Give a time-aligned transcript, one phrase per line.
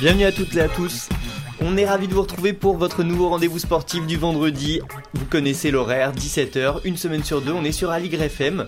[0.00, 1.10] Bienvenue à toutes et à tous.
[1.60, 4.80] On est ravis de vous retrouver pour votre nouveau rendez-vous sportif du vendredi.
[5.12, 8.66] Vous connaissez l'horaire, 17h, une semaine sur deux, on est sur Aligre FM.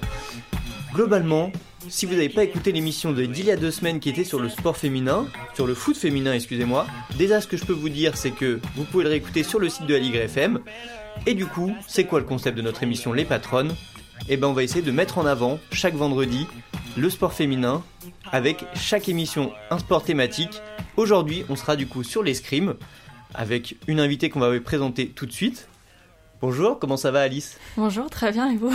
[0.93, 1.51] Globalement,
[1.91, 4.49] si vous n'avez pas écouté l'émission d'il y a deux semaines qui était sur le
[4.49, 6.87] sport féminin, sur le foot féminin, excusez-moi,
[7.19, 9.69] déjà ce que je peux vous dire, c'est que vous pouvez le réécouter sur le
[9.69, 10.61] site de Aligre FM.
[11.27, 13.75] Et du coup, c'est quoi le concept de notre émission Les Patronnes?
[14.29, 16.47] Eh ben, on va essayer de mettre en avant chaque vendredi
[16.97, 17.83] le sport féminin
[18.31, 20.61] avec chaque émission un sport thématique.
[20.97, 22.75] Aujourd'hui, on sera du coup sur l'escrime
[23.35, 25.69] avec une invitée qu'on va vous présenter tout de suite.
[26.41, 27.59] Bonjour, comment ça va Alice?
[27.77, 28.73] Bonjour, très bien et vous?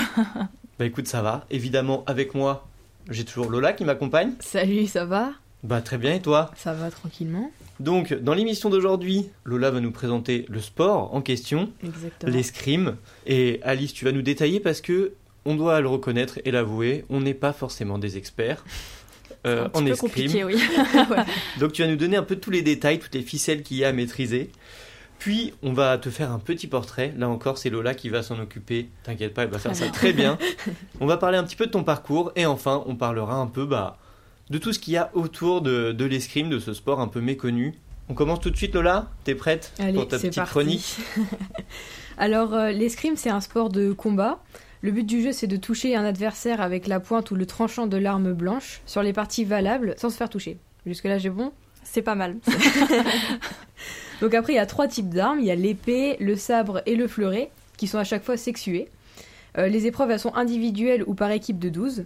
[0.77, 1.45] Bah écoute, ça va.
[1.49, 2.67] Évidemment, avec moi,
[3.09, 4.33] j'ai toujours Lola qui m'accompagne.
[4.39, 5.31] Salut, ça va?
[5.63, 6.51] Bah très bien et toi?
[6.55, 7.51] Ça va tranquillement.
[7.79, 11.71] Donc, dans l'émission d'aujourd'hui, Lola va nous présenter le sport en question,
[12.25, 12.95] l'escrime.
[13.25, 17.21] Et Alice, tu vas nous détailler parce que on doit le reconnaître et l'avouer, on
[17.21, 18.63] n'est pas forcément des experts
[19.45, 19.97] euh, Un en peu escrime.
[20.09, 20.55] compliqué, oui.
[21.59, 23.83] Donc tu vas nous donner un peu tous les détails, toutes les ficelles qu'il y
[23.85, 24.49] a à maîtriser.
[25.19, 27.13] Puis on va te faire un petit portrait.
[27.17, 28.89] Là encore, c'est Lola qui va s'en occuper.
[29.03, 30.37] T'inquiète pas, elle va faire ça très bien.
[30.99, 33.65] on va parler un petit peu de ton parcours et enfin, on parlera un peu
[33.65, 33.97] bah,
[34.49, 37.21] de tout ce qu'il y a autour de, de l'escrime, de ce sport un peu
[37.21, 37.73] méconnu.
[38.07, 40.51] On commence tout de suite, Lola T'es prête Allez, pour ta c'est petite parti.
[40.51, 40.97] chronique
[42.17, 44.43] Alors, euh, l'escrime, c'est un sport de combat.
[44.81, 47.87] Le but du jeu, c'est de toucher un adversaire avec la pointe ou le tranchant
[47.87, 50.59] de l'arme blanche sur les parties valables sans se faire toucher.
[50.85, 51.51] Jusque-là, j'ai bon?
[51.83, 52.37] C'est pas mal.
[54.21, 55.39] Donc après, il y a trois types d'armes.
[55.39, 58.87] Il y a l'épée, le sabre et le fleuret, qui sont à chaque fois sexués.
[59.57, 62.05] Euh, les épreuves, elles sont individuelles ou par équipe de 12.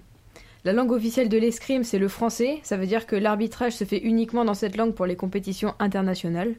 [0.65, 2.59] La langue officielle de l'escrime, c'est le français.
[2.63, 6.55] Ça veut dire que l'arbitrage se fait uniquement dans cette langue pour les compétitions internationales.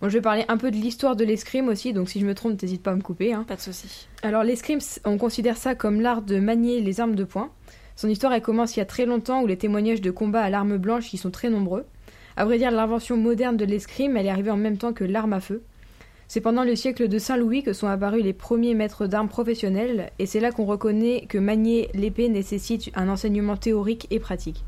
[0.00, 2.34] Bon, je vais parler un peu de l'histoire de l'escrime aussi, donc si je me
[2.34, 3.32] trompe, t'hésites pas à me couper.
[3.32, 3.44] hein.
[3.48, 4.06] Pas de souci.
[4.22, 7.50] Alors l'escrime, on considère ça comme l'art de manier les armes de poing.
[7.96, 10.50] Son histoire, elle commence il y a très longtemps, où les témoignages de combat à
[10.50, 11.84] l'arme blanche y sont très nombreux.
[12.38, 15.32] À vrai dire, l'invention moderne de l'escrime, elle est arrivée en même temps que l'arme
[15.32, 15.64] à feu.
[16.28, 20.26] C'est pendant le siècle de Saint-Louis que sont apparus les premiers maîtres d'armes professionnels, et
[20.26, 24.64] c'est là qu'on reconnaît que manier l'épée nécessite un enseignement théorique et pratique.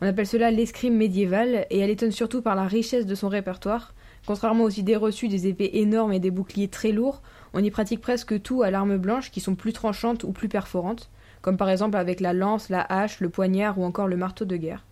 [0.00, 3.92] On appelle cela l'escrime médiévale, et elle étonne surtout par la richesse de son répertoire.
[4.24, 7.22] Contrairement aux idées reçues des épées énormes et des boucliers très lourds,
[7.54, 11.10] on y pratique presque tout à l'arme blanche qui sont plus tranchantes ou plus perforantes,
[11.42, 14.56] comme par exemple avec la lance, la hache, le poignard ou encore le marteau de
[14.56, 14.84] guerre.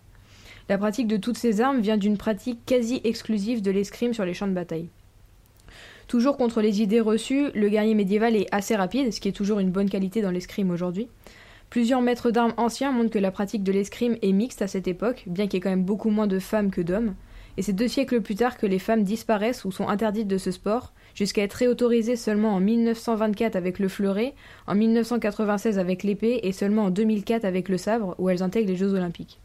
[0.69, 4.33] La pratique de toutes ces armes vient d'une pratique quasi exclusive de l'escrime sur les
[4.33, 4.87] champs de bataille.
[6.07, 9.59] Toujours contre les idées reçues, le guerrier médiéval est assez rapide, ce qui est toujours
[9.59, 11.07] une bonne qualité dans l'escrime aujourd'hui.
[11.69, 15.23] Plusieurs maîtres d'armes anciens montrent que la pratique de l'escrime est mixte à cette époque,
[15.27, 17.15] bien qu'il y ait quand même beaucoup moins de femmes que d'hommes.
[17.57, 20.51] Et c'est deux siècles plus tard que les femmes disparaissent ou sont interdites de ce
[20.51, 24.33] sport, jusqu'à être réautorisées seulement en 1924 avec le fleuret,
[24.67, 28.77] en 1996 avec l'épée et seulement en 2004 avec le sabre, où elles intègrent les
[28.77, 29.39] Jeux Olympiques.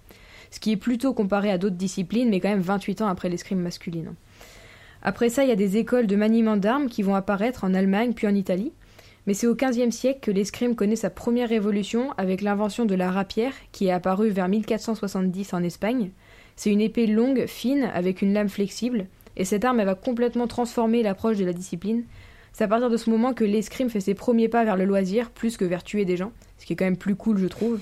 [0.50, 3.60] Ce qui est plutôt comparé à d'autres disciplines, mais quand même 28 ans après l'escrime
[3.60, 4.14] masculine.
[5.02, 8.12] Après ça, il y a des écoles de maniement d'armes qui vont apparaître en Allemagne
[8.14, 8.72] puis en Italie.
[9.26, 13.10] Mais c'est au XVe siècle que l'escrime connaît sa première révolution avec l'invention de la
[13.10, 16.10] rapière, qui est apparue vers 1470 en Espagne.
[16.56, 20.46] C'est une épée longue, fine, avec une lame flexible, et cette arme elle va complètement
[20.46, 22.04] transformer l'approche de la discipline.
[22.52, 25.30] C'est à partir de ce moment que l'escrime fait ses premiers pas vers le loisir,
[25.30, 27.80] plus que vers tuer des gens, ce qui est quand même plus cool, je trouve.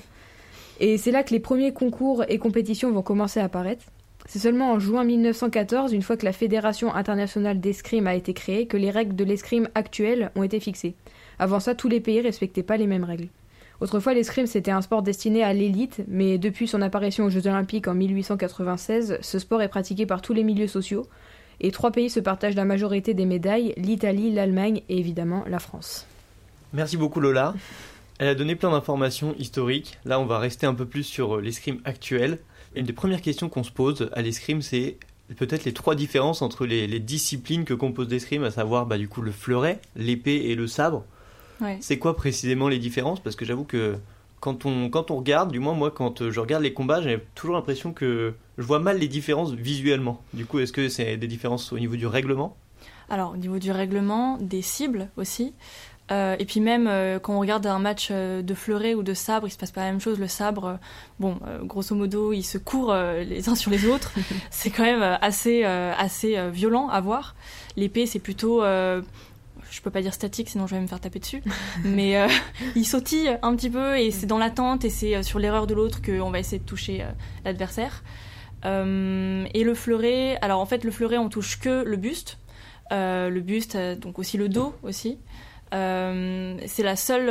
[0.79, 3.85] Et c'est là que les premiers concours et compétitions vont commencer à apparaître.
[4.27, 8.67] C'est seulement en juin 1914, une fois que la Fédération internationale d'escrime a été créée,
[8.67, 10.95] que les règles de l'escrime actuelles ont été fixées.
[11.39, 13.29] Avant ça, tous les pays respectaient pas les mêmes règles.
[13.79, 17.87] Autrefois, l'escrime c'était un sport destiné à l'élite, mais depuis son apparition aux Jeux Olympiques
[17.87, 21.05] en 1896, ce sport est pratiqué par tous les milieux sociaux,
[21.59, 26.05] et trois pays se partagent la majorité des médailles l'Italie, l'Allemagne et évidemment la France.
[26.73, 27.53] Merci beaucoup Lola.
[28.19, 29.97] Elle a donné plein d'informations historiques.
[30.05, 32.39] Là, on va rester un peu plus sur euh, l'escrime actuel.
[32.75, 34.97] Une des premières questions qu'on se pose à l'escrime, c'est
[35.35, 39.07] peut-être les trois différences entre les, les disciplines que compose l'escrime, à savoir bah, du
[39.07, 41.03] coup le fleuret, l'épée et le sabre.
[41.61, 41.77] Ouais.
[41.81, 43.19] C'est quoi précisément les différences?
[43.19, 43.97] Parce que j'avoue que
[44.39, 47.19] quand on, quand on regarde, du moins moi quand euh, je regarde les combats, j'ai
[47.35, 50.23] toujours l'impression que je vois mal les différences visuellement.
[50.33, 52.55] Du coup, est-ce que c'est des différences au niveau du règlement?
[53.09, 55.53] Alors, au niveau du règlement, des cibles aussi.
[56.11, 59.13] Euh, et puis même euh, quand on regarde un match euh, de fleuret ou de
[59.13, 60.19] sabre, il se passe pas la même chose.
[60.19, 60.79] Le sabre,
[61.19, 64.13] bon, grosso modo, ils se courent les uns sur les autres.
[64.49, 67.35] c'est quand même assez, assez violent à voir.
[67.75, 68.63] L'épée, c'est plutôt,
[69.71, 71.43] je peux pas dire statique, sinon je vais me faire taper dessus.
[71.83, 72.27] Mais euh,
[72.75, 76.01] il sautille un petit peu et c'est dans l'attente et c'est sur l'erreur de l'autre
[76.01, 77.11] qu'on va essayer de toucher euh,
[77.45, 78.03] l'adversaire.
[78.63, 82.37] et le fleuret, alors en fait le fleuret on touche que le buste,
[82.91, 85.17] le buste donc aussi le dos aussi.
[85.71, 87.27] C'est la seule,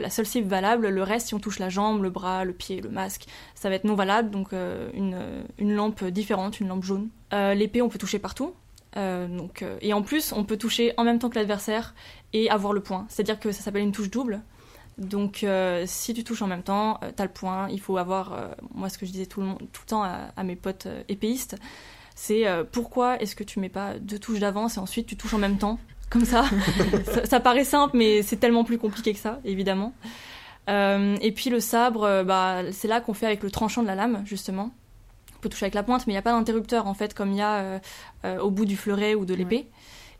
[0.00, 0.88] la seule cible valable.
[0.88, 3.74] Le reste, si on touche la jambe, le bras, le pied, le masque, ça va
[3.74, 4.30] être non valable.
[4.30, 7.08] Donc une, une, lampe différente, une lampe jaune.
[7.32, 8.54] L'épée, on peut toucher partout.
[8.94, 11.94] donc, et en plus, on peut toucher en même temps que l'adversaire
[12.32, 13.06] et avoir le point.
[13.08, 14.42] C'est-à-dire que ça s'appelle une touche double.
[14.98, 17.68] Donc, euh, si tu touches en même temps, euh, tu as le point.
[17.70, 20.42] Il faut avoir, euh, moi, ce que je disais tout le, tout le temps à,
[20.42, 21.56] mes potes épéistes,
[22.14, 25.38] c'est pourquoi est-ce que tu mets pas deux touches d'avance et ensuite tu touches en
[25.38, 25.78] même temps?
[26.10, 26.44] Comme ça.
[27.24, 29.92] ça, paraît simple, mais c'est tellement plus compliqué que ça, évidemment.
[30.68, 34.22] et puis le sabre, bah, c'est là qu'on fait avec le tranchant de la lame,
[34.24, 34.70] justement.
[35.36, 37.32] On peut toucher avec la pointe, mais il n'y a pas d'interrupteur, en fait, comme
[37.32, 37.80] il y a
[38.40, 39.66] au bout du fleuret ou de l'épée.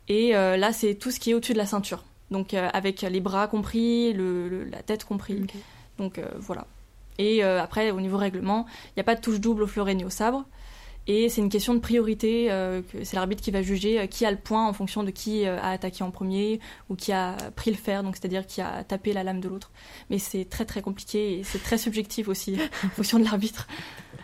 [0.08, 2.04] Et là, c'est tout ce qui est au-dessus de la ceinture.
[2.30, 5.46] Donc euh, avec les bras compris, le, la tête compris.
[5.98, 6.66] Donc euh, voilà.
[7.18, 9.94] Et euh, après, au niveau règlement, il n'y a pas de touche double au fleuret
[9.94, 10.44] ni au sabre.
[11.06, 12.48] Et c'est une question de priorité.
[13.02, 16.02] c'est l'arbitre qui va juger qui a le point en fonction de qui a attaqué
[16.02, 19.40] en premier ou qui a pris le fer, donc c'est-à-dire qui a tapé la lame
[19.40, 19.70] de l'autre.
[20.10, 23.68] Mais c'est très très compliqué et c'est très subjectif aussi en fonction de l'arbitre.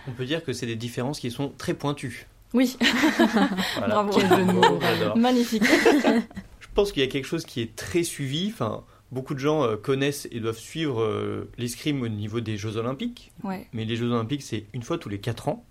[0.09, 2.27] On peut dire que c'est des différences qui sont très pointues.
[2.55, 2.77] Oui.
[3.77, 4.19] Bravo.
[5.17, 5.65] Magnifique.
[6.61, 8.51] Je pense qu'il y a quelque chose qui est très suivi.
[8.53, 12.77] Enfin, beaucoup de gens euh, connaissent et doivent suivre euh, l'escrime au niveau des Jeux
[12.77, 13.33] Olympiques.
[13.45, 15.67] Mais les Jeux Olympiques, c'est une fois tous les 4 ans.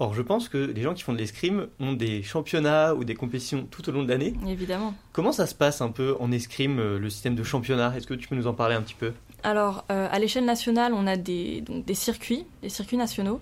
[0.00, 3.14] Or, je pense que les gens qui font de l'escrime ont des championnats ou des
[3.14, 4.34] compétitions tout au long de l'année.
[4.48, 4.94] Évidemment.
[5.12, 7.94] Comment ça se passe un peu en escrime, euh, le système de championnat?
[7.96, 9.12] Est-ce que tu peux nous en parler un petit peu?
[9.42, 13.40] Alors, à l'échelle nationale, on a des, donc, des circuits, des circuits nationaux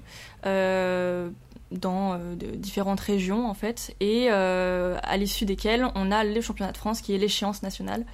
[1.70, 6.40] dans euh, de différentes régions en fait, et euh, à l'issue desquelles on a le
[6.40, 8.04] championnat de France qui est l'échéance nationale.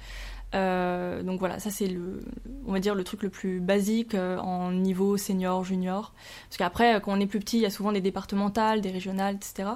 [0.55, 2.21] Euh, donc voilà, ça c'est le,
[2.65, 6.13] on va dire le truc le plus basique en niveau senior, junior.
[6.49, 9.35] Parce qu'après, quand on est plus petit, il y a souvent des départementales, des régionales,
[9.35, 9.69] etc.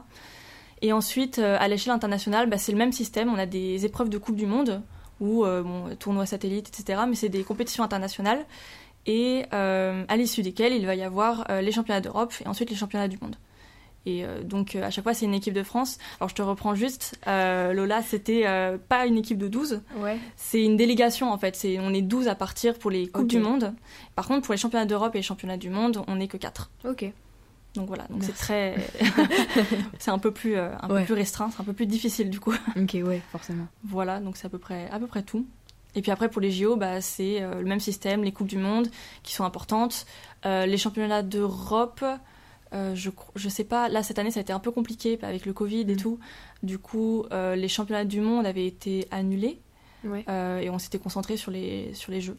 [0.82, 3.30] Et ensuite, à l'échelle internationale, bah, c'est le même système.
[3.30, 4.82] On a des épreuves de Coupe du Monde
[5.20, 5.46] ou
[6.00, 7.02] tournois satellites, etc.
[7.08, 8.46] Mais c'est des compétitions internationales
[9.06, 13.10] et à l'issue desquelles il va y avoir les championnats d'Europe et ensuite les championnats
[13.10, 13.36] du monde.
[14.10, 16.00] Et euh, donc euh, à chaque fois c'est une équipe de France.
[16.20, 18.44] Alors je te reprends juste, euh, Lola c'était
[18.88, 20.18] pas une équipe de 12, ouais.
[20.36, 21.56] c'est une délégation en fait.
[21.56, 23.74] C'est, on est 12 à partir pour les Coupes du Monde.
[24.16, 26.72] Par contre pour les championnats d'Europe et les championnats du monde on n'est que 4.
[26.86, 27.06] Ok.
[27.76, 28.76] Donc voilà, donc c'est très,
[30.00, 32.54] c'est un peu plus, un peu plus restreint, c'est un peu plus difficile du coup.
[32.76, 33.68] Ok, ouais, forcément.
[33.84, 35.46] Voilà, donc c'est à peu près, à peu près tout.
[35.94, 38.88] Et puis après pour les JO, bah, c'est le même système, les coupes du monde
[39.22, 40.08] qui sont importantes,
[40.46, 42.04] les championnats d'Europe.
[42.74, 45.46] Euh, je, je sais pas, là cette année ça a été un peu compliqué avec
[45.46, 45.98] le Covid et mm.
[45.98, 46.20] tout.
[46.62, 49.60] Du coup, euh, les championnats du monde avaient été annulés
[50.06, 52.38] euh, et on s'était concentré sur les, sur les jeux.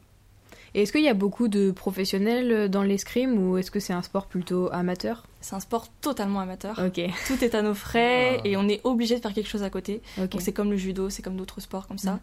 [0.73, 4.03] Et est-ce qu'il y a beaucoup de professionnels dans l'escrime ou est-ce que c'est un
[4.03, 5.27] sport plutôt amateur?
[5.41, 6.79] C'est un sport totalement amateur.
[6.79, 7.01] Ok.
[7.27, 8.47] Tout est à nos frais ah.
[8.47, 10.01] et on est obligé de faire quelque chose à côté.
[10.17, 12.15] Donc c'est comme le judo, c'est comme d'autres sports comme ça.
[12.15, 12.21] Mm.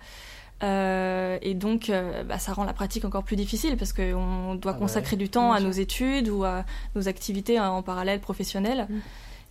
[0.63, 4.73] Euh, et donc, euh, bah, ça rend la pratique encore plus difficile parce qu'on doit
[4.75, 6.65] ah consacrer du temps à nos études ou à
[6.95, 8.87] nos activités en parallèle professionnelles.
[8.89, 8.99] Mm.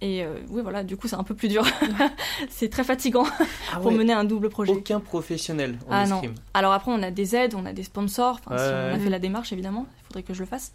[0.02, 1.64] Et euh, oui, voilà, du coup, c'est un peu plus dur.
[2.50, 3.24] c'est très fatigant
[3.72, 4.72] ah pour mener un double projet.
[4.72, 6.20] Aucun professionnel en ah non.
[6.52, 8.40] Alors après, on a des aides, on a des sponsors.
[8.40, 10.72] si on a fait la démarche, évidemment, il faudrait que je le fasse.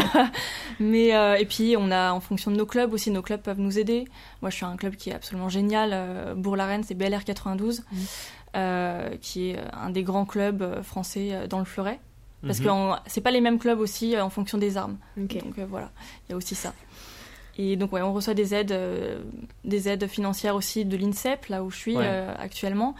[0.78, 1.08] Mais
[1.40, 4.04] et puis, on a en fonction de nos clubs aussi, nos clubs peuvent nous aider.
[4.42, 6.34] Moi, je suis un club qui est absolument génial.
[6.36, 7.82] Bourg-la-Reine, c'est BLR 92.
[7.82, 8.43] Euh,
[9.20, 11.98] qui est un des grands clubs euh, français euh, dans le Fleuret.
[12.42, 12.66] Parce mhm.
[12.66, 14.98] que c'est pas les mêmes clubs aussi en fonction des armes.
[15.16, 15.90] Donc voilà,
[16.28, 16.74] il y a aussi ça.
[17.56, 18.78] Et donc ouais, on reçoit des aides,
[19.64, 22.94] des aides financières aussi de l'INSEP, là où je suis actuellement.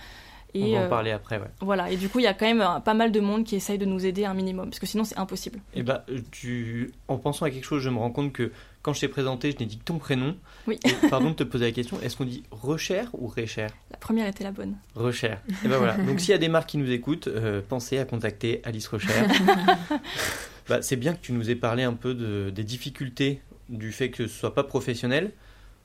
[0.54, 1.48] Et, on va en parler après, ouais.
[1.60, 3.76] Voilà, et du coup, il y a quand même pas mal de monde qui essaye
[3.76, 5.58] de nous aider un minimum, parce que sinon, c'est impossible.
[5.74, 6.92] Et bah, tu...
[7.08, 8.50] en pensant à quelque chose, je me rends compte que
[8.84, 10.36] quand je t'ai présenté, je n'ai dit que ton prénom.
[10.66, 10.78] Oui.
[11.08, 14.44] pardon de te poser la question, est-ce qu'on dit Recher ou Recher La première était
[14.44, 14.76] la bonne.
[14.94, 15.36] Recher.
[15.64, 15.96] Et ben voilà.
[15.96, 19.08] Donc s'il y a des marques qui nous écoutent, euh, pensez à contacter Alice Recher.
[20.68, 24.10] bah, c'est bien que tu nous aies parlé un peu de, des difficultés du fait
[24.10, 25.32] que ce soit pas professionnel,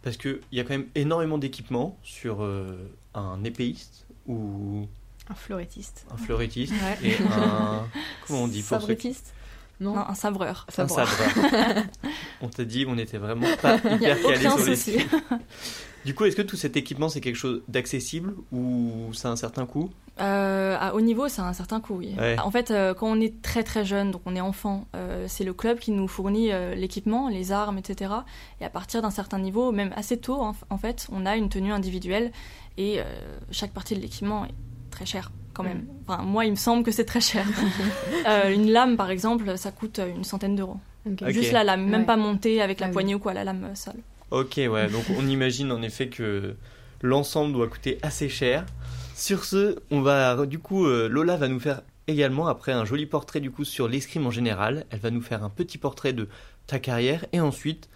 [0.01, 2.75] parce qu'il y a quand même énormément d'équipements sur euh,
[3.13, 4.87] un épéiste ou...
[5.29, 6.05] Un fleurettiste.
[6.11, 7.87] Un fleurettiste et un...
[8.27, 8.85] Comment on dit pour
[9.79, 10.65] non, un sabreur.
[10.77, 11.09] Un sabreur.
[12.41, 15.05] on t'a dit, on n'était vraiment pas hyper calé sur les
[16.05, 19.35] Du coup, est-ce que tout cet équipement, c'est quelque chose d'accessible ou ça a un
[19.37, 19.89] certain coût?
[20.19, 22.15] Euh, À haut niveau, ça a un certain coût, oui.
[22.43, 25.45] En fait, euh, quand on est très très jeune, donc on est enfant, euh, c'est
[25.45, 28.13] le club qui nous fournit l'équipement, les armes, etc.
[28.59, 31.71] Et à partir d'un certain niveau, même assez tôt, en, fait, on a une tenue
[31.71, 32.31] individuelle
[32.77, 32.99] et
[33.51, 34.53] chaque partie de l'équipement est
[34.91, 35.85] très chère quand même.
[36.07, 37.45] Enfin, moi, il me semble que c'est très cher.
[38.27, 40.77] Euh, une lame, par exemple, ça coûte une centaine d'euros.
[41.27, 44.01] Juste la lame, même pas montée avec la ah poignée ou quoi, la lame seule.
[44.29, 46.55] Ok, ouais, donc on imagine en effet que
[47.01, 48.65] l'ensemble doit coûter assez cher.
[49.15, 53.05] Sur ce, on va du coup, euh, Lola va nous faire également, après un joli
[53.05, 56.27] portrait du coup sur l'escrime en général, elle va nous faire un petit portrait de
[56.67, 57.89] ta carrière et ensuite,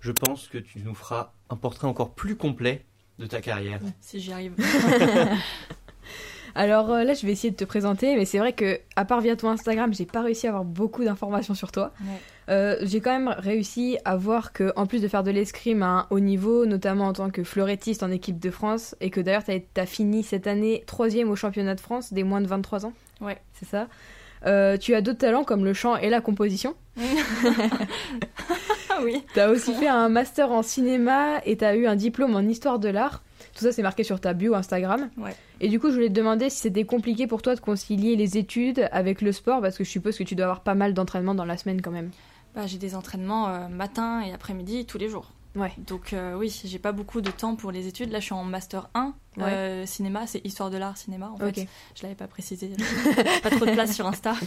[0.00, 2.84] je pense que tu nous feras un portrait encore plus complet
[3.18, 3.80] de ta carrière.
[4.00, 4.54] Si j'y arrive.
[6.56, 9.20] Alors euh, là, je vais essayer de te présenter, mais c'est vrai que à part
[9.20, 11.92] via ton Instagram, j'ai pas réussi à avoir beaucoup d'informations sur toi.
[12.00, 12.20] Ouais.
[12.48, 15.86] Euh, j'ai quand même réussi à voir que, en plus de faire de l'escrime à
[15.86, 19.44] un haut niveau, notamment en tant que fleurettiste en équipe de France, et que d'ailleurs
[19.44, 22.92] tu as, fini cette année troisième au championnat de France des moins de 23 ans.
[23.20, 23.38] Ouais.
[23.52, 23.86] C'est ça.
[24.46, 26.74] Euh, tu as d'autres talents comme le chant et la composition.
[29.02, 29.22] Oui.
[29.34, 32.40] Tu as aussi fait un master en cinéma et tu as eu un diplôme en
[32.40, 33.22] histoire de l'art.
[33.56, 35.08] Tout ça, c'est marqué sur ta bio Instagram.
[35.16, 35.34] Ouais.
[35.60, 38.36] Et du coup, je voulais te demander si c'était compliqué pour toi de concilier les
[38.36, 41.34] études avec le sport, parce que je suppose que tu dois avoir pas mal d'entraînements
[41.34, 42.10] dans la semaine quand même.
[42.54, 45.32] Bah, j'ai des entraînements euh, matin et après-midi tous les jours.
[45.54, 45.72] Ouais.
[45.78, 48.10] Donc euh, oui, j'ai pas beaucoup de temps pour les études.
[48.10, 51.60] Là, je suis en master 1 euh, cinéma, c'est histoire de l'art cinéma en fait.
[51.62, 51.66] Ok.
[51.94, 52.70] Je l'avais pas précisé,
[53.42, 54.34] pas trop de place sur Insta.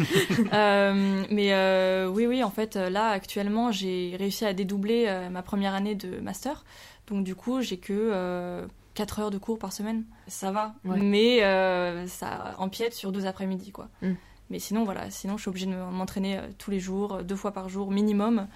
[0.54, 5.96] Euh, mais oui, oui, en fait, là actuellement, j'ai réussi à dédoubler ma première année
[5.96, 6.64] de master.
[7.08, 8.68] Donc du coup, j'ai que
[9.00, 10.04] 4 heures de cours par semaine.
[10.28, 11.00] Ça va, Ouais.
[11.00, 13.88] mais euh, ça empiète sur 12 après-midi quoi.
[14.02, 14.12] Mm.
[14.50, 17.36] Mais sinon, voilà, sinon je suis obligée de m'entraîner euh, tous les jours, euh, deux
[17.38, 18.48] fois par jour minimum.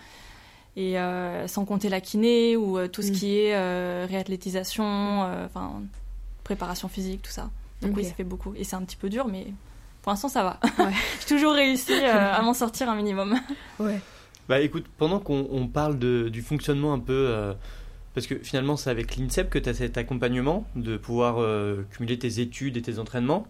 [0.75, 3.13] Et euh, sans compter la kiné ou euh, tout ce Mm.
[3.13, 5.81] qui est euh, réathlétisation, euh, enfin
[6.43, 7.49] préparation physique, tout ça.
[7.81, 8.53] Donc oui, ça fait beaucoup.
[8.55, 9.47] Et c'est un petit peu dur, mais
[10.01, 10.59] pour l'instant ça va.
[10.83, 10.91] Ouais.
[11.21, 13.39] J'ai toujours réussi euh, à m'en sortir un minimum.
[13.79, 13.99] Ouais.
[14.49, 17.53] Bah écoute, pendant qu'on on parle de- du fonctionnement un peu, euh,
[18.13, 22.17] parce que finalement c'est avec l'INSEP que tu as cet accompagnement de pouvoir euh, cumuler
[22.19, 23.47] tes études et tes entraînements.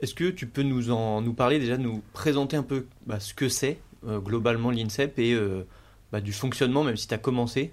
[0.00, 3.34] Est-ce que tu peux nous en nous parler déjà, nous présenter un peu bah, ce
[3.34, 5.64] que c'est euh, globalement l'INSEP et euh,
[6.10, 7.72] bah, du fonctionnement, même si tu as commencé?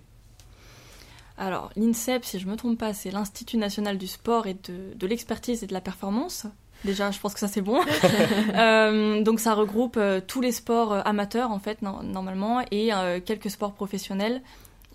[1.38, 5.08] Alors, l'INSEP, si je me trompe pas, c'est l'Institut national du sport et de, de
[5.08, 6.46] l'expertise et de la performance.
[6.86, 7.80] Déjà, je pense que ça c'est bon.
[8.56, 12.94] Euh, donc, ça regroupe euh, tous les sports euh, amateurs en fait, no- normalement, et
[12.94, 14.42] euh, quelques sports professionnels.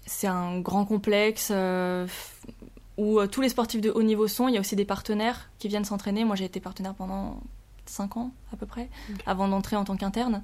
[0.06, 2.06] C'est un grand complexe euh,
[2.96, 4.48] où euh, tous les sportifs de haut niveau sont.
[4.48, 6.24] Il y a aussi des partenaires qui viennent s'entraîner.
[6.24, 7.40] Moi, j'ai été partenaire pendant
[7.86, 8.88] 5 ans à peu près,
[9.26, 10.42] avant d'entrer en tant qu'interne.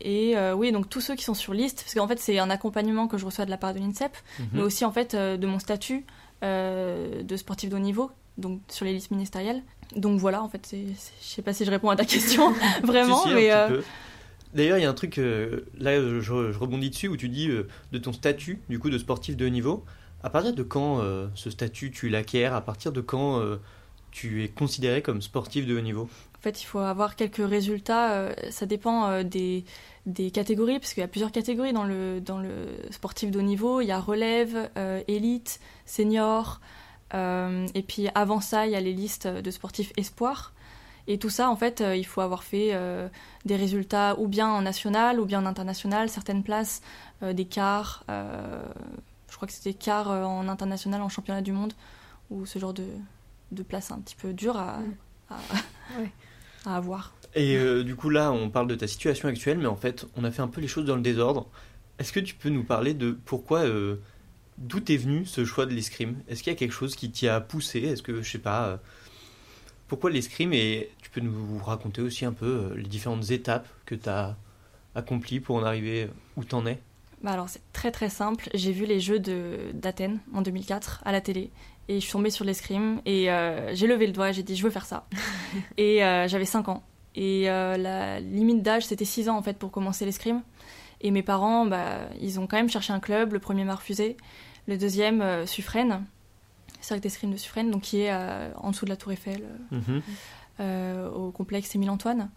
[0.00, 2.50] Et euh, oui, donc tous ceux qui sont sur liste, parce qu'en fait, c'est un
[2.50, 4.14] accompagnement que je reçois de la part de l'INSEP
[4.52, 6.04] mais aussi en fait euh, de mon statut
[6.44, 9.62] euh, de sportif de haut niveau, donc sur les listes ministérielles.
[9.94, 12.52] Donc voilà, en fait, c'est, c'est- je sais pas si je réponds à ta question
[12.82, 13.84] vraiment, Si, si, un mais petit euh, peu.
[14.54, 17.68] D'ailleurs, il y a un truc, euh, là je, rebondis dessus, où tu dis euh,
[17.92, 19.84] de ton statut, du coup, de sportif de haut niveau.
[20.22, 22.46] À partir de quand euh, ce statut tu l'acquiers?
[22.46, 23.42] À partir de quand
[24.10, 26.08] tu es considéré comme sportif de haut niveau?
[26.38, 28.34] En fait, il faut avoir quelques résultats.
[28.50, 29.64] ça dépend des,
[30.32, 33.80] catégories, parce qu'il y a plusieurs catégories dans le, dans le sportif de haut niveau.
[33.80, 34.70] Il y a relève,
[35.06, 36.60] élite, senior,
[37.12, 40.54] et puis avant ça, il y a les listes de sportifs espoirs.
[41.08, 43.08] Et tout ça, en fait, euh, il faut avoir fait euh,
[43.44, 46.82] des résultats ou bien en national ou bien en international, certaines places,
[47.22, 48.04] euh, des quarts.
[48.10, 48.62] euh,
[49.30, 51.72] je crois que c'était quarts euh, en international en championnat du monde,
[52.30, 52.86] ou ce genre de,
[53.52, 54.94] de place un petit peu dur à, Mm.
[55.30, 55.36] à,
[55.98, 56.10] Ouais.
[56.64, 57.12] à avoir.
[57.34, 60.24] Et euh, du coup, là, on parle de ta situation actuelle, mais en fait, on
[60.24, 61.46] a fait un peu les choses dans le désordre.
[61.98, 63.96] Est-ce que tu peux nous parler de pourquoi, euh,
[64.58, 66.16] d'où est venu ce choix de l'escrime?
[66.28, 67.80] Est-ce qu'il y a quelque chose qui t'y a poussé?
[67.80, 68.76] Est-ce que, je sais pas, euh,
[69.88, 73.94] pourquoi l'escrime Et tu peux nous raconter aussi un peu euh, les différentes étapes que
[73.94, 74.36] tu as
[74.94, 76.80] accomplies pour en arriver où t'en es?
[77.22, 78.48] Bah alors c'est très très simple.
[78.54, 81.50] J'ai vu les Jeux de- d'Athènes en 2004 à la télé
[81.88, 84.62] et je suis tombée sur l'escrime et euh, j'ai levé le doigt, j'ai dit je
[84.62, 85.06] veux faire ça.
[85.76, 86.82] et euh, j'avais 5 ans.
[87.14, 90.42] Et euh, la limite d'âge c'était 6 ans en fait pour commencer l'escrime.
[91.02, 93.32] Et mes parents, bah, ils ont quand même cherché un club.
[93.34, 94.16] Le premier m'a refusé.
[94.66, 95.44] Le deuxième, euh,
[96.86, 99.42] Suffren, cercle d'escrime de Suffren, donc qui est euh, en dessous de la Tour Eiffel,
[99.72, 100.02] euh, Mhm.
[100.60, 102.30] euh, au complexe Émile-Antoine.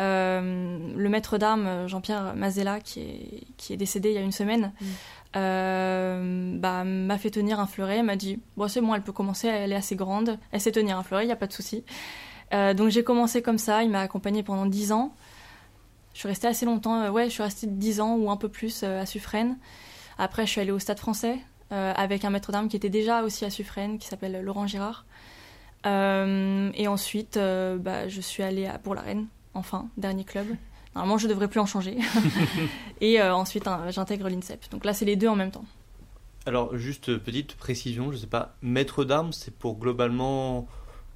[0.00, 4.32] Euh, le maître d'armes Jean-Pierre Mazella, qui est, qui est décédé il y a une
[4.32, 4.84] semaine, Mm.
[5.36, 9.48] euh, bah, m'a fait tenir un fleuret, m'a dit bon, c'est bon, elle peut commencer,
[9.48, 11.84] elle est assez grande, elle sait tenir un fleuret, il n'y a pas de souci.
[12.54, 15.14] Euh, donc j'ai commencé comme ça, il m'a accompagnée pendant 10 ans.
[16.14, 18.48] Je suis restée assez longtemps, euh, ouais, je suis restée 10 ans ou un peu
[18.48, 19.56] plus euh, à Suffren.
[20.18, 21.38] Après, je suis allée au Stade français
[21.70, 25.04] avec un maître d'armes qui était déjà aussi à Suffren, qui s'appelle Laurent Girard.
[25.86, 30.46] Euh, et ensuite, euh, bah, je suis allée à Bourg-la-Reine, enfin, dernier club.
[30.94, 31.98] Normalement, je devrais plus en changer.
[33.00, 34.70] et euh, ensuite, j'intègre l'INSEP.
[34.70, 35.64] Donc là, c'est les deux en même temps.
[36.46, 40.66] Alors, juste euh, petite précision, je sais pas, maître d'armes, c'est pour globalement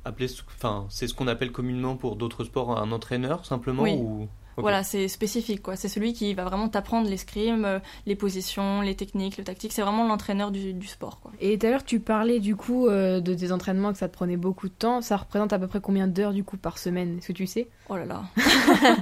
[0.04, 3.94] appeler, enfin, c'est ce qu'on appelle communément pour d'autres sports un entraîneur simplement Oui.
[3.94, 5.76] ou Voilà, c'est spécifique, quoi.
[5.76, 9.72] C'est celui qui va vraiment t'apprendre l'escrime, euh, les positions, les techniques, le tactique.
[9.72, 11.32] C'est vraiment l'entraîneur du, du, sport, quoi.
[11.40, 14.14] Et tout à l'heure, tu parlais du coup euh, de tes entraînements, que ça te
[14.14, 15.00] prenait beaucoup de temps.
[15.00, 17.18] Ça représente à peu près combien d'heures du coup par semaine?
[17.18, 17.68] Est-ce que tu sais?
[17.88, 18.24] Oh là là.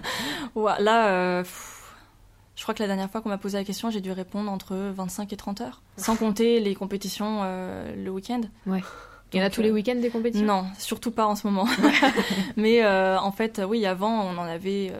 [0.55, 1.45] ouais, là, euh,
[2.57, 4.75] je crois que la dernière fois qu'on m'a posé la question, j'ai dû répondre entre
[4.77, 5.83] 25 et 30 heures.
[5.97, 8.43] Sans compter les compétitions euh, le week-end.
[8.67, 8.83] Ouais.
[9.33, 10.47] Il y en a tous les week-ends des compétitions?
[10.47, 11.67] Non, surtout pas en ce moment.
[12.59, 14.93] Mais en fait, oui, avant, on en avait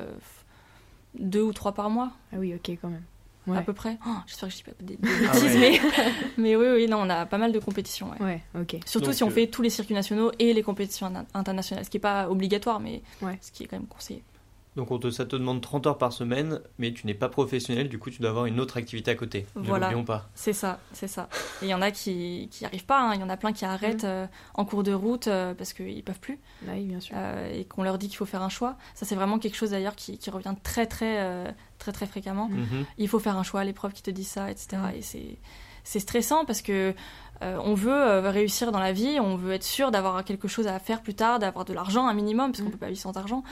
[1.19, 2.13] deux ou trois par mois.
[2.33, 3.03] Ah oui, ok, quand même.
[3.47, 3.59] Ouais.
[3.59, 3.99] À peu près.
[4.07, 5.81] Oh, J'espère que je dis pas des, des ah bêtises, mais,
[6.37, 8.11] mais oui, oui, non, on a pas mal de compétitions.
[8.13, 8.77] Ouais, ouais ok.
[8.87, 9.31] Surtout Donc, si on euh...
[9.31, 13.03] fait tous les circuits nationaux et les compétitions internationales, ce qui n'est pas obligatoire, mais
[13.21, 13.39] ouais.
[13.41, 14.23] ce qui est quand même conseillé.
[14.75, 17.89] Donc on te, ça te demande 30 heures par semaine, mais tu n'es pas professionnel,
[17.89, 19.47] du coup tu dois avoir une autre activité à côté.
[19.55, 19.87] Voilà.
[19.87, 20.31] N'oublions pas.
[20.35, 21.29] C'est ça, c'est ça.
[21.61, 23.15] Et il y en a qui n'y arrivent pas, hein.
[23.15, 24.09] il y en a plein qui arrêtent mmh.
[24.09, 26.39] euh, en cours de route euh, parce qu'ils peuvent plus.
[26.67, 27.15] Oui, bien sûr.
[27.19, 28.77] Euh, et qu'on leur dit qu'il faut faire un choix.
[28.95, 32.49] Ça c'est vraiment quelque chose d'ailleurs qui, qui, revient très très très très fréquemment.
[32.49, 32.85] Mmh.
[32.97, 34.69] Il faut faire un choix, les profs qui te disent ça, etc.
[34.73, 34.97] Mmh.
[34.97, 35.39] Et c'est
[35.85, 36.95] c'est stressant parce que
[37.43, 40.69] euh, on veut euh, réussir dans la vie, on veut être sûr d'avoir quelque chose
[40.69, 42.73] à faire plus tard, d'avoir de l'argent un minimum, parce qu'on Mm.
[42.73, 43.43] peut pas vivre sans argent.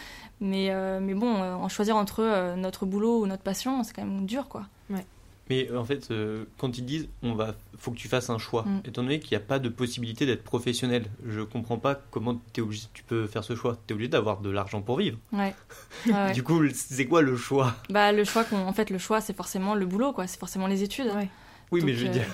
[0.41, 4.05] Mais, euh, mais bon, en choisir entre euh, notre boulot ou notre passion, c'est quand
[4.05, 4.67] même dur, quoi.
[4.91, 5.05] Ouais.
[5.49, 8.63] Mais en fait, euh, quand ils disent on va, faut que tu fasses un choix,
[8.63, 8.81] Mm.
[8.85, 12.61] étant donné qu'il n'y a pas de possibilité d'être professionnel, je comprends pas comment es
[12.61, 13.77] obligé, tu peux faire ce choix.
[13.89, 15.19] Tu es obligé d'avoir de l'argent pour vivre.
[15.33, 15.53] Ouais.
[16.07, 16.33] Ouais, ouais.
[16.33, 17.75] Du coup, c'est quoi le choix?
[17.89, 20.29] Bah, le choix, qu'on, en fait, le choix, c'est forcément le boulot, quoi.
[20.29, 21.09] C'est forcément les études.
[21.09, 21.29] Ouais.
[21.73, 22.27] Oui, Donc, mais je veux euh, dire,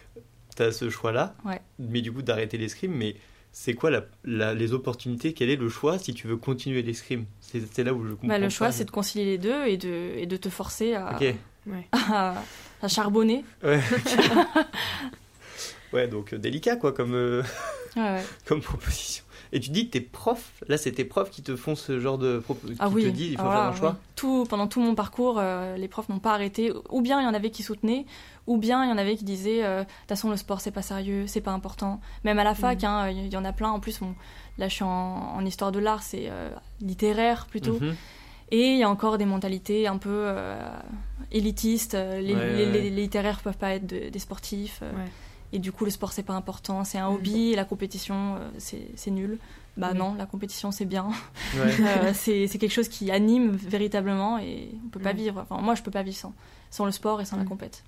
[0.56, 1.60] tu as ce choix-là, Ouais.
[1.78, 3.16] mais du coup d'arrêter l'escrime, mais
[3.52, 5.32] c'est quoi la, la- les opportunités?
[5.34, 8.38] Quel est le choix si tu veux continuer l'escrime c'est, là où je comprends Bah,
[8.38, 11.34] le choix, c'est de concilier les deux et de, et de te forcer à, Ok,
[11.92, 12.34] à,
[12.82, 13.44] à charbonner.
[13.62, 13.80] ouais.
[15.92, 17.42] ouais, donc euh, délicat quoi comme, euh,
[17.96, 18.22] Ouais, ouais.
[18.46, 19.24] comme proposition.
[19.54, 22.16] Et tu dis que tes profs, là c'est tes profs qui te font ce genre
[22.16, 24.06] de proposition, Ah qui oui, te disent il faut alors faire là, un choix oui.
[24.16, 26.72] Tout, pendant tout mon parcours, euh, les profs n'ont pas arrêté.
[26.88, 28.06] Ou bien il y en avait qui soutenaient,
[28.46, 30.70] ou bien il y en avait qui disaient euh, de toute façon le sport c'est
[30.70, 32.00] pas sérieux, c'est pas important.
[32.24, 32.88] Même à la fac, Mhm.
[32.88, 33.68] hein, il y en a plein.
[33.70, 34.14] En plus, bon,
[34.56, 36.48] là je suis en, en histoire de l'art, c'est euh,
[36.80, 37.78] littéraire plutôt.
[37.78, 37.94] Mhm.
[38.52, 40.58] Et il y a encore des mentalités un peu euh,
[41.30, 41.94] élitistes.
[41.94, 42.72] Les, Ouais, les- ouais.
[42.72, 44.80] les- les littéraires peuvent pas être de- des sportifs.
[44.82, 45.10] euh, Ouais.
[45.52, 47.14] Et du coup, le sport c'est pas important, c'est un Mhm.
[47.16, 47.52] hobby.
[47.52, 49.38] Et la compétition, euh, c'est nul.
[49.76, 49.98] Bah Oui.
[49.98, 51.08] non, la compétition c'est bien.
[51.54, 51.76] Ouais.
[51.80, 55.14] Euh, c'est quelque chose qui anime véritablement et on peut pas Ouais.
[55.16, 55.40] vivre.
[55.48, 56.34] Enfin, moi, je peux pas vivre sans,
[56.70, 57.82] sans le sport et sans la compète.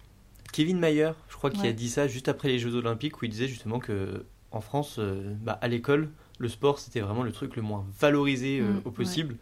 [0.53, 3.31] Kevin Mayer, je crois qu'il a dit ça juste après les Jeux Olympiques où il
[3.31, 7.57] disait justement que en France, euh, bah, à l'école, le sport c'était vraiment le truc
[7.57, 9.37] le moins valorisé euh, Mm, au possible.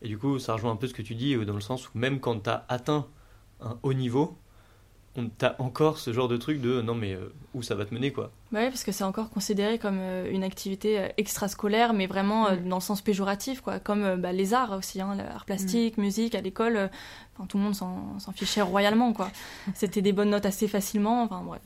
[0.00, 1.98] Et du coup, ça rejoint un peu ce que tu dis dans le sens où
[1.98, 3.06] même quand tu as atteint
[3.60, 4.36] un haut niveau,
[5.16, 7.94] on t'a encore ce genre de truc de non mais euh, où ça va te
[7.94, 8.32] mener quoi.
[8.50, 12.48] Bah ouais, parce que c'est encore considéré comme euh, une activité euh, extrascolaire, mais vraiment
[12.48, 12.68] euh, Mm.
[12.68, 13.78] dans le sens péjoratif, quoi.
[13.78, 16.88] Comme euh, bah, les arts aussi, hein, l'art plastique, musique, à l'école, euh,
[17.36, 19.30] enfin, tout le monde s'en fichait royalement, quoi.
[19.74, 21.60] C'était des bonnes notes assez facilement, enfin bref.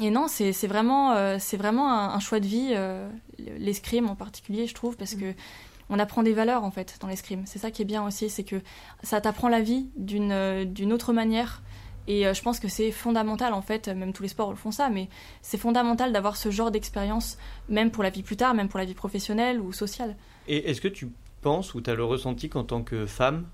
[0.00, 3.08] Et non, c'est vraiment, euh, c'est vraiment un, un choix de vie, euh,
[3.58, 5.20] l'escrime en particulier, je trouve, parce Mm.
[5.20, 5.34] que
[5.90, 7.42] on apprend des valeurs en fait dans l'escrime.
[7.44, 8.56] C'est ça qui est bien aussi, c'est que
[9.02, 11.60] ça t'apprend la vie d'une euh, d'une autre manière.
[12.08, 14.70] Et euh, je pense que c'est fondamental en fait, même tous les sports le font
[14.70, 15.08] ça, mais
[15.40, 17.38] c'est fondamental d'avoir ce genre d'expérience,
[17.68, 20.16] même pour la vie plus tard, même pour la vie professionnelle ou sociale.
[20.48, 21.10] Et est-ce que tu
[21.40, 23.46] penses ou tu as le ressenti qu'en tant que femme,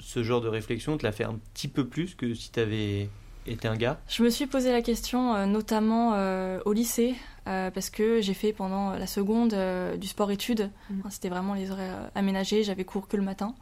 [0.00, 3.08] ce genre de réflexion te l'a fait un petit peu plus que si tu avais
[3.46, 4.00] été un gars?
[4.08, 7.14] Je me suis posé la question euh, notamment euh, au lycée,
[7.46, 10.70] euh, parce que j'ai fait pendant la seconde euh, du sport-études.
[10.98, 13.54] Enfin, C'était vraiment les horaires aménagés, j'avais cours que le matin.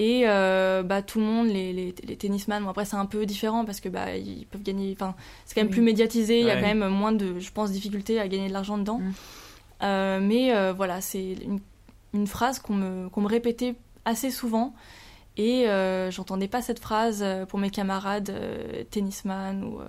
[0.00, 3.26] Et euh, bah, tout le monde, les, les, les tennisman, bon, après c'est un peu
[3.26, 4.92] différent parce que bah, ils peuvent gagner.
[4.92, 5.72] Enfin, c'est quand même Oui.
[5.74, 8.52] plus médiatisé, il y a quand même moins de, je pense, difficultés à gagner de
[8.52, 8.98] l'argent dedans.
[8.98, 9.12] Mhm.
[9.82, 11.58] Euh, mais euh, voilà, c'est une,
[12.14, 14.72] une phrase qu'on me, qu'on me répétait assez souvent.
[15.36, 19.88] Et euh, j'entendais pas cette phrase pour mes camarades euh, tennisman ou, euh,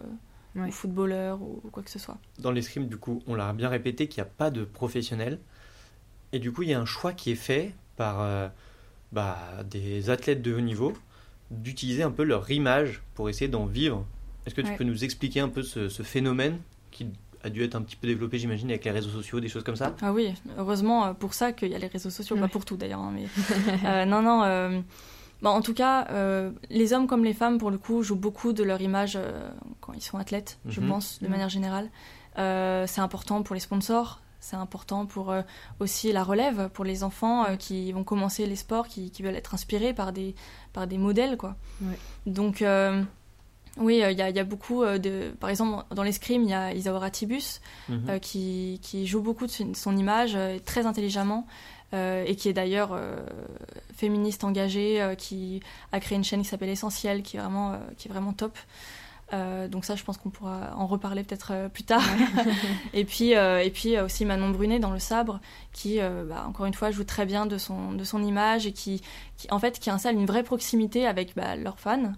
[0.56, 0.68] Ouais.
[0.70, 2.18] ou footballeur ou quoi que ce soit.
[2.40, 5.38] Dans l'escrime, du coup, on l'a bien répété qu'il n'y a pas de professionnel.
[6.34, 8.48] Et du coup, il y a un choix qui est fait par euh,
[9.12, 9.38] bah,
[9.70, 10.94] des athlètes de haut niveau
[11.52, 14.06] d'utiliser un peu leur image pour essayer d'en vivre.
[14.46, 14.78] Est-ce que tu Ouais.
[14.78, 16.60] peux nous expliquer un peu ce, ce phénomène
[16.92, 17.08] qui
[17.44, 19.76] a dû être un petit peu développé, j'imagine, avec les réseaux sociaux, des choses comme
[19.76, 19.96] ça?
[20.02, 22.42] Ah oui, heureusement euh, pour ça qu'il y a les réseaux sociaux, Ouais.
[22.42, 23.00] pas pour tout d'ailleurs.
[23.00, 23.26] hein, mais
[23.86, 24.44] euh, non, non.
[24.44, 24.80] euh,
[25.42, 28.54] bon, en tout cas, euh, les hommes comme les femmes, pour le coup, jouent beaucoup
[28.54, 29.50] de leur image euh,
[29.82, 30.88] quand ils sont athlètes, je Mhm.
[30.90, 31.32] pense, de Mhm.
[31.32, 31.90] manière générale.
[32.38, 34.22] Euh, c'est important pour les sponsors.
[34.40, 35.42] C'est important pour euh,
[35.80, 39.36] aussi la relève, pour les enfants euh, qui vont commencer les sports, qui, qui veulent
[39.36, 40.34] être inspirés par des,
[40.74, 41.36] par des modèles.
[41.38, 41.56] Quoi.
[41.82, 41.98] Ouais.
[42.26, 43.04] Donc, euh,
[43.78, 45.32] oui, euh, il y, a- il y a beaucoup euh, de.
[45.40, 48.10] Par exemple, dans l'escrime, il y a Isaora Tibus, Mhm.
[48.10, 51.46] euh, qui, qui joue beaucoup de son, image euh, très intelligemment.
[51.92, 52.92] et qui est d'ailleurs
[53.96, 55.60] féministe engagée, qui
[55.92, 58.56] a créé une chaîne qui s'appelle Essentiel, qui est vraiment, qui est vraiment top.
[59.32, 62.04] Donc ça, je pense qu'on pourra en reparler peut-être plus tard.
[62.94, 65.40] et puis, et puis aussi Manon Brunet dans le sabre,
[65.72, 69.02] qui, bah, encore une fois, joue très bien de son de son image et qui,
[69.38, 72.14] qui en fait, qui installe une vraie proximité avec bah, leurs fans.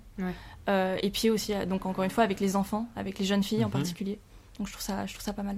[0.68, 3.68] et puis aussi, donc encore une fois, avec les enfants, avec les jeunes filles en
[3.68, 3.74] mhm.
[3.74, 4.20] particulier.
[4.58, 5.58] Donc je trouve ça, je trouve ça pas mal.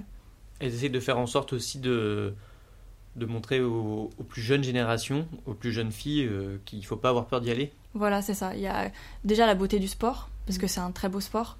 [0.60, 2.34] Elles essaient de faire en sorte aussi de,
[3.16, 7.10] de montrer aux, plus jeunes générations, aux plus jeunes filles, euh, qu'il ne faut pas
[7.10, 7.72] avoir peur d'y aller.
[7.94, 8.54] Voilà, c'est ça.
[8.54, 8.90] Il y a
[9.24, 10.68] déjà la beauté du sport, parce que mm.
[10.68, 11.58] c'est un très beau sport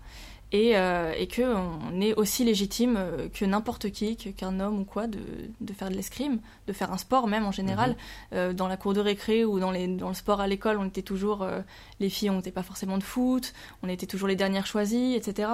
[0.54, 5.08] et, euh, et qu'on est aussi légitime euh, que n'importe qui, qu'un homme ou quoi,
[5.08, 5.18] de,
[5.60, 7.90] de faire de l'escrime, de faire un sport même en général.
[7.90, 7.96] Mhm.
[8.34, 10.86] Euh, dans la cour de récré ou dans, les, dans le sport à l'école, on
[10.86, 11.44] était toujours,
[11.98, 15.48] les filles, on n'était pas forcément de foot, on était toujours les dernières choisies, etc.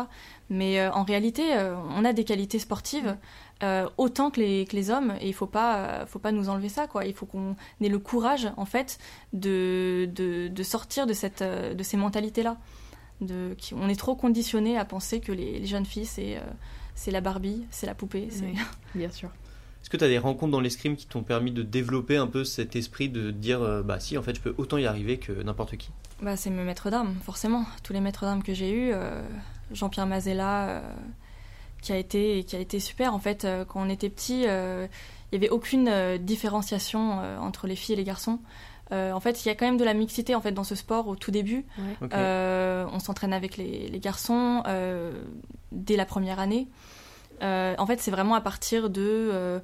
[0.51, 1.55] Mais en réalité,
[1.97, 3.16] on a des qualités sportives.
[3.97, 6.87] autant que les, que les, hommes et il faut pas faut pas nous enlever ça
[6.87, 8.99] quoi il faut qu'on ait le courage en fait
[9.35, 12.57] de, de, de sortir de cette de ces mentalités là
[13.20, 16.40] on est trop conditionné à penser que les, jeunes filles, c'est euh,
[16.94, 18.28] c'est la Barbie, c'est la poupée.
[18.94, 19.30] bien sûr.
[19.83, 22.44] Est-ce que tu as des rencontres dans l'escrime qui t'ont permis de développer un peu
[22.44, 25.33] cet esprit de dire euh, bah si en fait je peux autant y arriver que
[25.42, 25.90] n'importe qui?
[26.20, 29.22] Bah c'est mes maîtres d'armes forcément, tous les maîtres d'armes que j'ai eus, euh,
[29.72, 30.83] Jean-Pierre Mazella
[31.80, 34.88] qui a été qui a été super en fait quand on était petit, il
[35.33, 38.38] n'y avait aucune différenciation entre les filles et les garçons.
[38.92, 40.74] Euh, en fait, il y a quand même de la mixité en fait dans ce
[40.74, 41.64] sport au tout début.
[42.12, 45.22] Euh, on s'entraîne avec les, garçons euh,
[45.72, 46.68] dès la première année.
[47.40, 49.61] en fait, c'est vraiment à partir de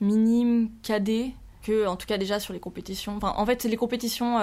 [0.00, 3.16] minime, cadet que, en tout cas déjà sur les compétitions.
[3.16, 4.38] Enfin, en fait, les compétitions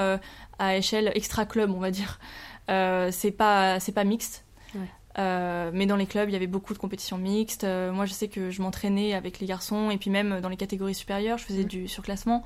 [0.60, 2.20] à échelle extra club, on va dire.
[2.68, 4.44] c'est pas c'est pas mixte.
[5.16, 7.66] mais dans les clubs, il y avait beaucoup de compétitions mixtes.
[7.66, 10.96] moi, je sais que je m'entraînais avec les garçons et puis même dans les catégories
[10.96, 12.44] supérieures, je faisais du surclassement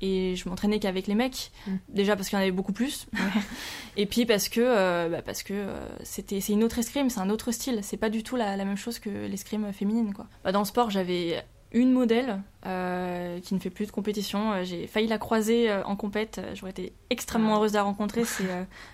[0.00, 1.50] et je m'entraînais qu'avec les mecs.
[1.66, 1.72] Mm.
[1.88, 3.06] déjà parce qu'il y en avait beaucoup plus.
[3.96, 7.20] Et puis parce que euh, bah parce que euh, c'était c'est une autre escrime c'est
[7.20, 7.80] un autre style.
[7.82, 10.26] C'est pas du tout la, la même chose que l'escrime féminine quoi.
[10.44, 14.64] Bah, dans le sport j'avais une modèle euh, qui ne fait plus de compétition.
[14.64, 16.40] J'ai failli la croiser en compète.
[16.54, 17.56] J'aurais été extrêmement ah.
[17.56, 18.24] heureuse de la rencontrer.
[18.24, 18.46] C'est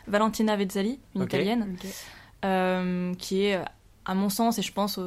[0.07, 1.77] Valentina Vezzali une italienne
[3.19, 3.61] qui est
[4.07, 4.99] à mon sens et je pense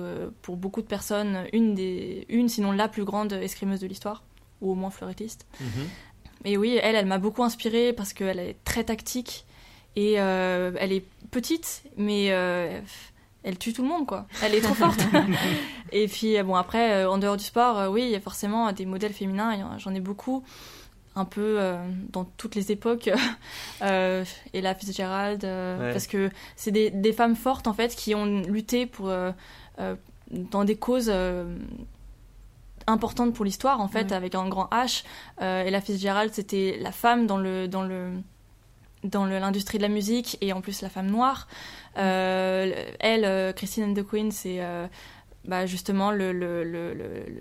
[0.41, 4.23] pour beaucoup de personnes une des une sinon la plus grande escrimeuse de l'histoire
[4.61, 5.45] ou au moins fleurettiste.
[5.59, 5.87] Mhm.
[6.45, 9.45] Et oui, elle, elle m'a beaucoup inspirée parce qu'elle est très tactique
[9.97, 12.79] et euh, elle est petite, mais euh,
[13.43, 14.27] elle tue tout le monde, quoi.
[14.43, 14.99] Elle est trop forte.
[15.91, 18.85] et puis, bon, après, euh, en dehors du sport, oui, il y a forcément des
[18.85, 20.43] modèles féminins, j'en ai beaucoup,
[21.15, 21.59] un peu
[22.11, 23.09] dans toutes les époques.
[23.81, 28.85] et la Fitzgerald, parce que c'est des, des, femmes fortes, en fait, qui ont lutté
[28.85, 29.11] pour,
[30.29, 31.11] dans des causes
[32.87, 35.03] importante pour l'histoire en fait avec un grand H.
[35.41, 38.11] Euh, et la Fitzgerald c'était la femme dans le dans le
[39.03, 41.47] dans l'industrie de la musique et en plus la femme noire.
[41.97, 44.61] Euh, elle euh, Christine and the Queen c'est
[45.45, 46.93] bah, justement le, le, le,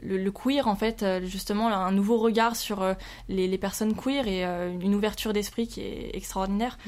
[0.05, 2.95] le, queer en fait justement un nouveau regard sur
[3.29, 6.79] les, les, personnes queer et une ouverture d'esprit qui est extraordinaire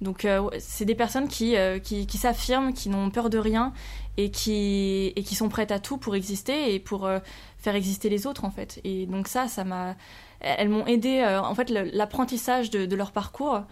[0.00, 0.26] donc
[0.58, 3.72] c'est des personnes qui, qui, s'affirment qui n'ont peur de rien
[4.18, 7.08] et qui, sont prêtes à tout pour exister et pour
[7.58, 8.80] faire exister les autres en fait.
[8.84, 9.96] Et donc ça, ça m'a,
[10.40, 11.20] elles m'ont aidé.
[11.20, 13.62] Euh, en fait, l'apprentissage de, leur parcours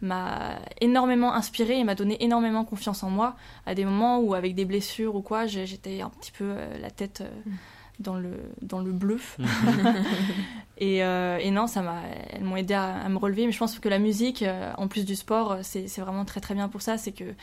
[0.00, 4.54] m'a énormément inspiré et m'a donné énormément confiance en moi à des moments où avec
[4.54, 7.52] des blessures ou quoi, j'étais un petit peu euh, la tête euh, mm.
[7.98, 9.18] Dans le dans le bleu.
[9.38, 9.44] Mm.
[10.78, 13.46] et, et, non, ça m'a, elles m'ont aidé à, me relever.
[13.46, 14.44] Mais je pense que la musique,
[14.76, 16.98] en plus du sport, c'est vraiment très très bien pour ça.
[16.98, 17.34] C'est que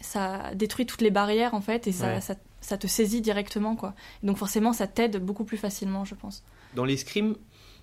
[0.00, 3.94] ça détruit toutes les barrières en fait et ça, ça, ça te saisit directement, quoi.
[4.22, 6.44] donc forcément, ça t'aide beaucoup plus facilement, je pense.
[6.74, 7.34] Dans l'escrime,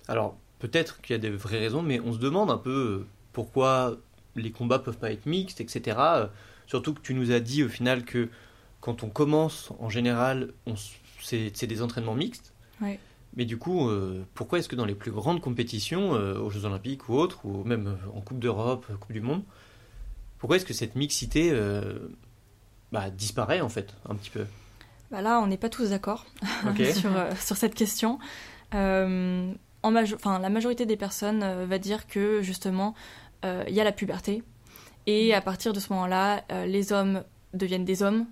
[0.08, 3.06] alors peut-être qu'il y a des vraies raisons, mais on se demande un peu euh,
[3.32, 3.96] pourquoi
[4.34, 5.96] les combats peuvent pas être mixtes, etc.
[5.98, 6.26] Euh,
[6.66, 8.28] surtout que tu nous as dit au final que
[8.80, 10.52] quand on commence, en général,
[11.26, 12.52] c'est des entraînements mixtes.
[12.80, 17.08] Mais du coup, euh, pourquoi est-ce que dans les plus grandes compétitions, aux Jeux Olympiques
[17.08, 19.42] ou autres, ou même en Coupe d'Europe, Coupe du Monde,
[20.38, 21.52] pourquoi est-ce que cette mixité
[22.92, 24.46] bah, disparaît en fait, un petit peu?
[25.10, 26.26] Bah là, on n'est pas tous d'accord
[26.94, 28.18] sur, euh, sur, cette question.
[28.74, 32.94] Euh, en la majorité des personnes euh, va dire que justement,
[33.44, 34.42] il y a la puberté.
[35.06, 37.22] Et à partir de ce moment-là, les hommes
[37.54, 38.26] deviennent des hommes,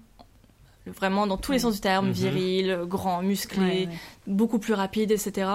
[0.87, 2.13] vraiment dans tous les sens du terme, mhm.
[2.13, 3.89] viril, grand, musclé,
[4.27, 5.49] beaucoup plus rapide, etc.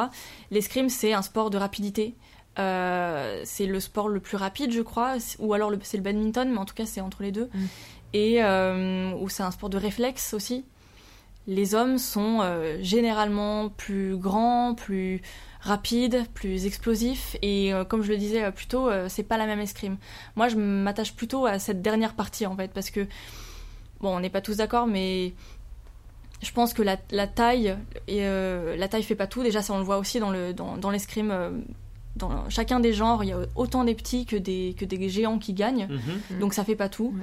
[0.51, 2.15] L'escrime, c'est un sport de rapidité.
[2.55, 6.65] c'est le sport le plus rapide, je crois, ou alors c'est le badminton, mais en
[6.65, 7.49] tout cas, c'est entre les deux.
[7.53, 7.65] Mm.
[8.13, 8.43] Et
[9.21, 10.65] où c'est un sport de réflexe aussi
[11.49, 12.41] les hommes sont
[12.81, 15.21] généralement plus grands, plus
[15.61, 17.35] rapides, plus explosifs.
[17.41, 19.97] Et comme je le disais plus tôt, c'est pas la même escrime.
[20.35, 23.07] Moi, je m'attache plutôt à cette dernière partie en fait, parce que
[24.01, 25.33] bon, on n'est pas tous d'accord, mais
[26.41, 27.75] je pense que la, taille
[28.07, 29.43] et la taille fait pas tout.
[29.43, 31.63] Déjà, ça on le voit aussi dans le dans, l'escrime
[32.15, 35.39] dans chacun des genres, il y a autant des petits que des, que des géants
[35.39, 35.87] qui gagnent.
[35.89, 36.39] Mhm.
[36.39, 37.13] Donc ça fait pas tout.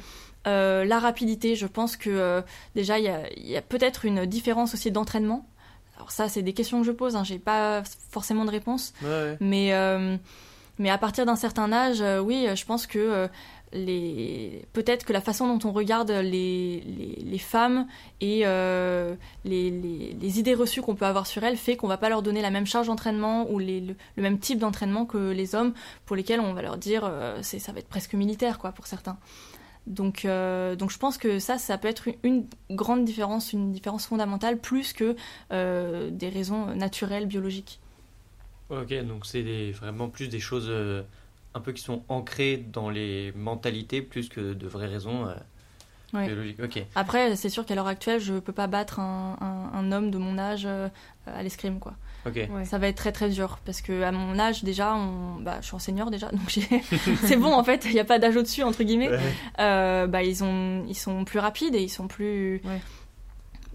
[0.47, 2.41] Euh, la rapidité, je pense que euh,
[2.75, 3.05] déjà, il
[3.37, 5.47] y a, peut-être une différence aussi d'entraînement.
[5.97, 8.93] Alors ça, c'est des questions que je pose, hein, j'ai pas forcément de réponse.
[9.41, 10.17] Mais, euh,
[10.79, 13.29] mais à partir d'un certain âge, oui, je pense que
[13.73, 16.81] peut-être que la façon dont on regarde les,
[17.25, 17.87] les, femmes
[18.21, 22.09] et euh, les, les, idées reçues qu'on peut avoir sur elles fait qu'on va pas
[22.09, 25.75] leur donner la même charge d'entraînement ou le, même type d'entraînement que les hommes
[26.05, 29.19] pour lesquels on va leur dire euh, ça va être presque militaire quoi pour certains.
[29.87, 34.07] Donc, euh, donc je pense que ça, ça peut être une, grande différence, une différence
[34.07, 35.17] fondamentale, plus que
[35.51, 37.81] des raisons naturelles, biologiques.
[38.69, 40.69] Ok, donc c'est vraiment plus des choses
[41.57, 46.85] un peu qui sont ancrés dans les mentalités plus que de vraies raisons euh, biologiques.
[46.95, 50.39] Après, c'est sûr qu'à l'heure actuelle, je peux pas battre un, un, homme de mon
[50.39, 50.89] âge euh,
[51.27, 51.95] à l'escrime, quoi.
[52.65, 55.37] Ça va être très très dur parce que à mon âge déjà, on...
[55.41, 56.51] bah, je suis enseignant déjà, donc
[57.23, 59.11] c'est bon en fait, il n'y a pas d'âge au-dessus entre guillemets.
[59.61, 60.85] Euh, bah, ils, ont...
[60.89, 62.61] ils sont plus rapides et ils sont plus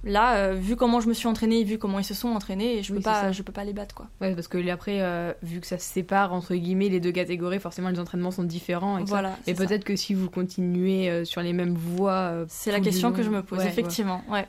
[0.03, 2.93] là, euh, vu comment je me suis entraînée, vu comment ils se sont entraînés, je
[2.93, 4.07] peux pas, je peux pas les battre quoi.
[4.19, 7.59] Ouais, parce que après, euh, vu que ça se sépare entre guillemets les deux catégories,
[7.59, 8.97] forcément les entraînements sont différents.
[8.97, 9.37] Et voilà.
[9.47, 13.23] Et peut-être que si vous continuez euh, sur les mêmes voies, c'est la question que
[13.23, 14.23] je me pose effectivement.
[14.29, 14.47] Ouais.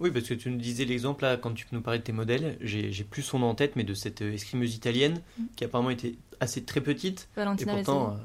[0.00, 2.56] Oui, parce que tu nous disais l'exemple là, quand tu nous parlais de tes modèles,
[2.60, 5.42] j'ai plus son nom en tête, mais de cette escrimeuse italienne mm.
[5.54, 7.28] qui apparemment était assez très petite.
[7.36, 8.16] Valentina et pourtant,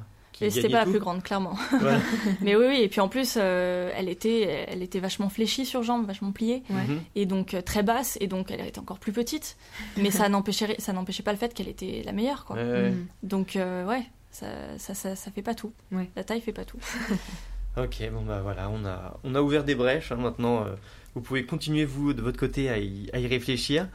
[0.41, 1.55] et c'était pas la plus grande, clairement.
[2.41, 5.83] mais oui, oui, et puis en plus, euh, elle, était, elle était vachement fléchie sur
[5.83, 7.01] jambes, vachement pliée, mhm.
[7.15, 9.57] et donc euh, très basse, et donc elle était encore plus petite.
[9.97, 12.55] Mais ça n'empêchait, ça n'empêchait pas le fait qu'elle était la meilleure, quoi.
[12.55, 13.07] Mhm.
[13.23, 14.47] Donc euh, ouais, ça,
[14.77, 15.71] ça, ça, ça, fait pas tout.
[16.15, 16.79] La taille fait pas tout.
[17.77, 20.11] ok, bon bah voilà, on a, on a ouvert des brèches.
[20.11, 20.65] Hein, maintenant,
[21.15, 23.87] vous pouvez continuer vous de votre côté à y, à y réfléchir.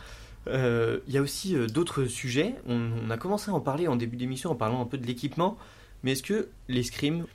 [0.48, 2.57] Il y a aussi d'autres sujets.
[2.66, 5.07] On, on, a commencé à en parler en début d'émission en parlant un peu de
[5.07, 5.57] l'équipement.
[6.02, 7.26] Mais est-ce que l'escrime,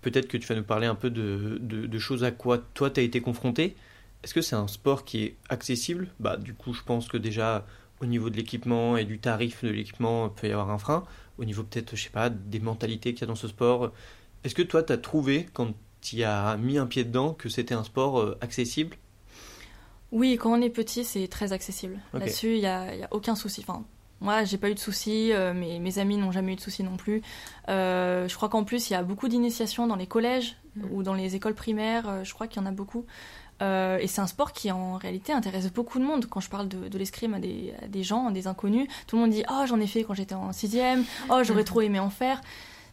[0.00, 3.00] peut-être que tu vas nous parler un peu de, de, choses à quoi toi tu
[3.00, 3.76] as été confronté,
[4.22, 6.08] est-ce que c'est un sport qui est accessible?
[6.20, 7.66] Bah du coup je pense que déjà
[8.00, 11.04] au niveau de l'équipement et du tarif de l'équipement, il peut y avoir un frein.
[11.38, 13.92] Au niveau peut-être, je sais pas, des mentalités qu'il y a dans ce sport.
[14.44, 17.74] Est-ce que toi tu as trouvé, quand tu as mis un pied dedans, que c'était
[17.74, 18.96] un sport euh, accessible?
[20.12, 21.98] Oui, quand on est petit, c'est très accessible.
[22.12, 23.64] Là-dessus, il n'y a, a, aucun souci.
[23.66, 23.84] Enfin,
[24.24, 26.96] moi, j'ai pas eu de soucis, euh, mes, amis n'ont jamais eu de soucis non
[26.96, 27.20] plus.
[27.68, 30.84] Euh, je crois qu'en plus, il y a beaucoup d'initiations dans les collèges mm.
[30.92, 33.04] ou dans les écoles primaires, euh, je crois qu'il y en a beaucoup.
[33.60, 36.24] et c'est un sport qui, en réalité, intéresse beaucoup de monde.
[36.26, 39.44] Quand je parle de, l'escrime à des, gens, à des inconnus, tout le monde dit
[39.50, 41.72] Oh, j'en ai fait quand j'étais en sixième, oh, j'aurais mm.
[41.72, 42.40] trop aimé en faire.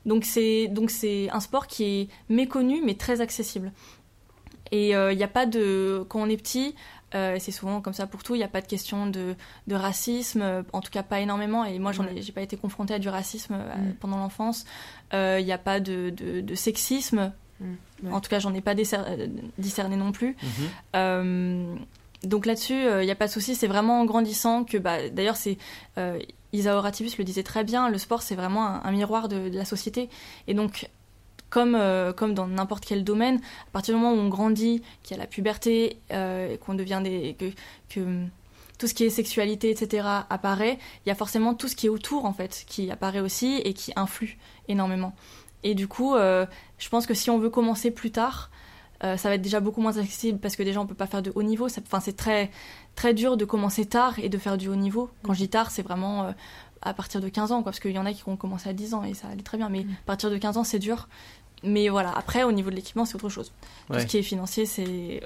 [0.05, 3.71] Donc c'est un sport qui est méconnu, mais très accessible.
[4.73, 6.05] Et il n'y a pas de.
[6.09, 6.75] Quand on est petit,
[7.13, 8.35] euh, c'est souvent comme ça pour tout.
[8.35, 9.35] Il n'y a pas de question de,
[9.69, 11.65] racisme, euh, en tout cas pas énormément.
[11.65, 13.93] Et moi, j'en ai, j'ai pas été confrontée à du racisme euh, mm.
[13.99, 14.65] pendant l'enfance.
[15.13, 16.13] Il n'y a pas de,
[16.55, 17.33] sexisme.
[17.59, 18.13] Mm.
[18.13, 20.35] En tout cas, j'en ai pas discerné non plus.
[20.93, 21.77] Mm-hmm.
[22.23, 23.55] donc là-dessus, il n'y a pas de souci.
[23.55, 25.57] C'est vraiment en grandissant que, bah, d'ailleurs, c'est
[26.53, 27.89] Isa Horatibus le disait très bien.
[27.89, 30.09] Le sport, c'est vraiment un, un miroir de, de, la société.
[30.47, 30.89] Et donc,
[31.51, 35.15] comme, euh, comme dans n'importe quel domaine, à partir du moment où on grandit, qu'il
[35.15, 37.35] y a la puberté, euh, qu'on devient des.
[37.37, 37.51] Que,
[37.93, 38.25] que,
[38.79, 41.89] tout ce qui est sexualité, etc., apparaît, il y a forcément tout ce qui est
[41.89, 45.13] autour, en fait, qui apparaît aussi et qui influe énormément.
[45.61, 46.47] Et du coup, euh,
[46.79, 48.49] je pense que si on veut commencer plus tard,
[49.01, 51.31] ça va être déjà beaucoup moins accessible parce que déjà on peut pas faire de
[51.33, 51.65] haut niveau.
[51.65, 52.51] Enfin, c'est très
[52.93, 55.09] très dur de commencer tard et de faire du haut niveau.
[55.23, 56.35] Quand je dis tard, c'est vraiment
[56.81, 58.73] à partir de 15 ans, quoi, parce qu'il y en a qui ont commencé à
[58.73, 59.69] 10 ans et ça allait très bien.
[59.69, 61.07] Mais à partir de 15 ans, c'est dur.
[61.63, 63.51] Mais voilà, après, au niveau de l'équipement, c'est autre chose.
[63.91, 65.21] Tout ce qui est financier, c'est,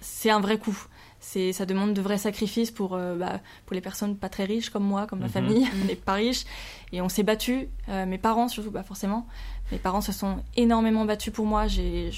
[0.00, 0.76] c'est un vrai coût.
[1.20, 4.70] C'est, ça demande de vrais sacrifices pour, euh, bah, pour les personnes pas très riches
[4.70, 5.32] comme moi, comme ma mhm.
[5.32, 6.44] famille, mais pas riches.
[6.92, 9.26] Et on s'est battu, euh, mes parents surtout, pas forcément.
[9.72, 11.66] Mes parents se sont énormément battus pour moi.
[11.66, 12.10] J'ai,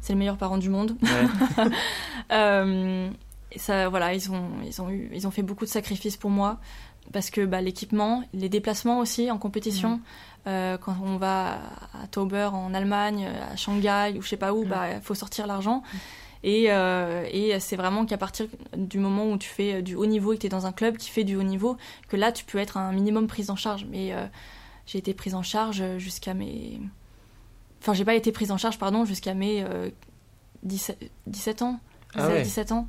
[0.00, 0.96] c'est le meilleur parent du monde.
[2.32, 3.10] euh,
[3.56, 6.58] ça, voilà, ils ont, ils, ont eu, ils ont fait beaucoup de sacrifices pour moi
[7.12, 10.00] parce que bah, l'équipement, les déplacements aussi en compétition,
[10.46, 11.58] euh, quand on va
[12.02, 15.46] à Tauber en Allemagne, à Shanghai ou je sais pas où, il bah, faut sortir
[15.46, 15.82] l'argent.
[16.44, 20.32] Et, euh, et c'est vraiment qu'à partir du moment où tu fais du haut niveau
[20.32, 21.76] et que tu es dans un club qui fait du haut niveau,
[22.08, 23.86] que là tu peux être un minimum prise en charge.
[23.90, 24.24] Mais euh,
[24.86, 26.80] j'ai été prise en charge jusqu'à mes.
[27.80, 29.64] Enfin, j'ai pas été prise en charge, pardon, jusqu'à mes
[30.62, 31.80] 17, 17 ans.
[32.14, 32.88] 17 ah ans.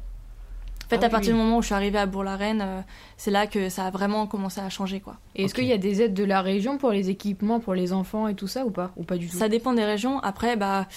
[0.90, 1.40] En fait, Ah à partir oui.
[1.40, 2.82] du moment où je suis arrivée à Bourg-la-Reine, euh,
[3.16, 5.18] c'est là que ça a vraiment commencé à changer, quoi.
[5.36, 5.60] Et est-ce Ok.
[5.60, 8.34] qu'il y a des aides de la région pour les équipements, pour les enfants et
[8.34, 9.38] tout ça ou pas Ou pas du tout?
[9.38, 10.20] Ça dépend des régions.
[10.22, 10.88] Après, bah,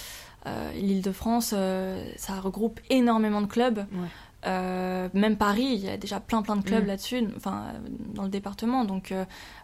[0.47, 3.77] euh, l'Île-de-France, euh, ça regroupe énormément de clubs.
[3.91, 4.07] Ouais.
[4.47, 6.87] Euh, même Paris, il y a déjà plein plein de clubs Mm.
[6.87, 7.67] là-dessus, enfin
[8.15, 8.83] dans le département.
[8.85, 9.13] Donc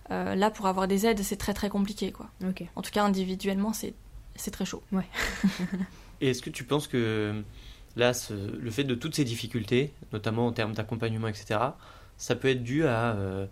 [0.10, 2.28] là, pour avoir des aides, c'est très très compliqué, quoi.
[2.48, 2.64] Ok.
[2.76, 3.94] En tout cas, individuellement, c'est
[4.36, 4.84] c'est très chaud.
[6.22, 7.44] Et est-ce que tu penses que
[7.96, 11.60] là, ce- le fait de toutes ces difficultés, notamment en termes d'accompagnement, etc.,
[12.18, 13.46] ça peut être dû à euh,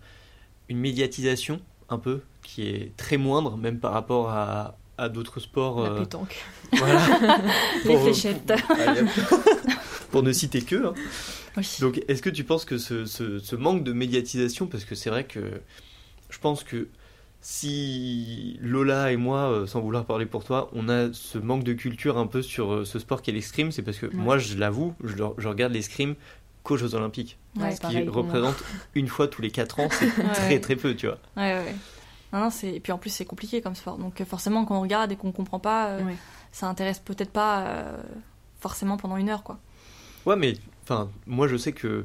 [0.68, 5.82] une médiatisation un peu qui est très moindre, même par rapport à, à d'autres sports
[5.82, 6.36] La euh, pétanque.
[6.72, 7.06] voilà.
[7.84, 8.52] Les Pour- fléchettes.
[10.10, 10.86] pour- ne citer que.
[10.88, 10.94] hein.
[11.56, 11.66] Oui.
[11.80, 15.10] Donc, est-ce que tu penses que ce, ce- ce manque de médiatisation, parce que c'est
[15.10, 15.60] vrai que
[16.30, 16.88] je pense que
[17.50, 21.72] si Lola et moi, euh, sans vouloir parler pour toi, on a ce manque de
[21.72, 24.94] culture un peu sur euh, ce sport qu'est l'escrime, c'est parce que moi, je l'avoue,
[25.02, 26.14] je, regarde l'escrime
[26.62, 27.70] qu'aux Jeux Olympiques, Ouais.
[27.70, 28.62] ce qui pareil représente
[28.94, 30.32] une fois tous les 4 ans, c'est Ouais.
[30.34, 31.16] très très peu, tu vois.
[31.38, 31.74] Ouais, ouais.
[32.34, 32.68] Non, non, c'est...
[32.68, 33.96] Et puis en plus, c'est compliqué comme sport.
[33.96, 36.16] Donc euh, forcément, quand on regarde et qu'on comprend pas, euh, Ouais.
[36.52, 37.96] ça intéresse peut-être pas euh,
[38.60, 39.58] forcément pendant une heure, quoi.
[40.26, 42.04] Ouais, mais enfin, moi je sais que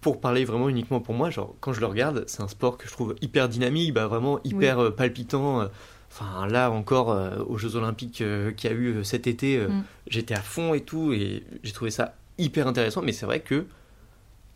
[0.00, 2.86] pour parler vraiment uniquement pour moi, genre quand je le regarde, c'est un sport que
[2.86, 5.60] je trouve hyper dynamique, bah vraiment hyper euh, palpitant.
[5.62, 5.66] euh,
[6.12, 8.24] Enfin là encore euh, aux Jeux Olympiques
[8.56, 9.82] qu'il y a eu cet été, Mm.
[10.08, 13.00] j'étais à fond et tout et j'ai trouvé ça hyper intéressant.
[13.02, 13.64] Mais c'est vrai que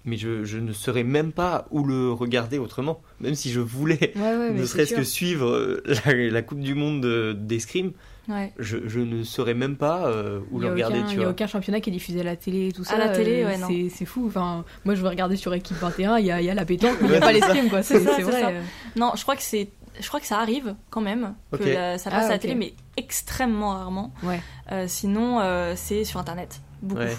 [0.04, 4.12] mais je, je ne saurais même pas où le regarder autrement, même si je voulais
[4.16, 7.92] Ouais, ouais, mais ne serait-ce que suivre la, la Coupe du Monde de- d'escrime,
[8.28, 8.52] Ouais.
[8.58, 11.02] je, je ne saurais même pas euh, où le regarder.
[11.10, 12.96] il y a aucun championnat qui est diffusé à la télé et tout ça.
[12.96, 14.24] la télé, euh, ouais, c'est- fou.
[14.28, 16.64] Enfin, moi, je veux regarder sur Équipe 21, il y a, il y a la
[16.64, 17.82] pétanque, mais il n'y a pas l'escrime, quoi.
[17.82, 18.40] C'est vrai.
[18.40, 18.50] ça.
[18.96, 19.68] Non, je crois que c'est,
[20.00, 21.66] je crois que ça arrive quand même que Ok.
[21.66, 24.12] la- ça passe Ah, à la télé, mais extrêmement rarement.
[24.22, 24.40] Ouais.
[24.72, 27.02] Euh, sinon, euh, c'est sur internet, beaucoup.
[27.02, 27.16] Ouais.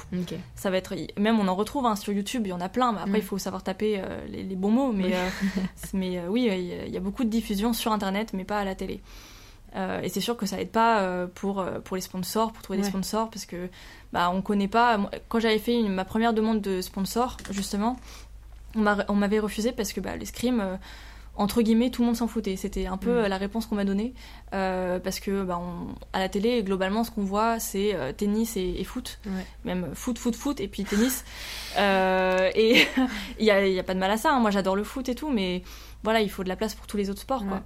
[0.56, 2.92] Ça va être, même on en retrouve hein, sur YouTube, il y en a plein,
[2.94, 3.16] mais après Mm.
[3.18, 4.92] il faut savoir taper euh, les, les bons mots.
[4.92, 5.12] Mais, Oui.
[5.14, 5.30] euh,
[5.94, 8.44] mais euh, oui, il y a- il y a beaucoup de diffusion sur internet, mais
[8.46, 9.02] pas à la télé.
[9.76, 12.64] Euh, et c'est sûr que ça aide pas euh, pour, euh, pour les sponsors, pour
[12.64, 13.68] trouver des sponsors, parce que
[14.14, 14.98] bah, on connaît pas.
[15.28, 17.98] Quand j'avais fait une- ma première demande de sponsor, justement,
[18.76, 20.78] on m'a- on m'avait refusé parce que bah, l'escrime, euh,
[21.38, 22.56] entre guillemets, tout le monde s'en foutait.
[22.56, 23.28] C'était un peu Mm.
[23.28, 24.14] la réponse qu'on m'a donnée.
[24.52, 28.84] Parce que bah, on- à la télé, globalement, ce qu'on voit, c'est tennis et, et
[28.86, 29.20] foot.
[29.26, 29.46] Ouais.
[29.66, 31.26] Même foot, foot, foot, et puis tennis.
[31.78, 32.86] Et
[33.40, 34.32] il n'y a, y a pas de mal à ça.
[34.32, 34.40] hein.
[34.40, 35.64] Moi, j'adore le foot et tout, mais
[36.04, 37.46] voilà, il faut de la place pour tous les autres sports.
[37.46, 37.62] Quoi.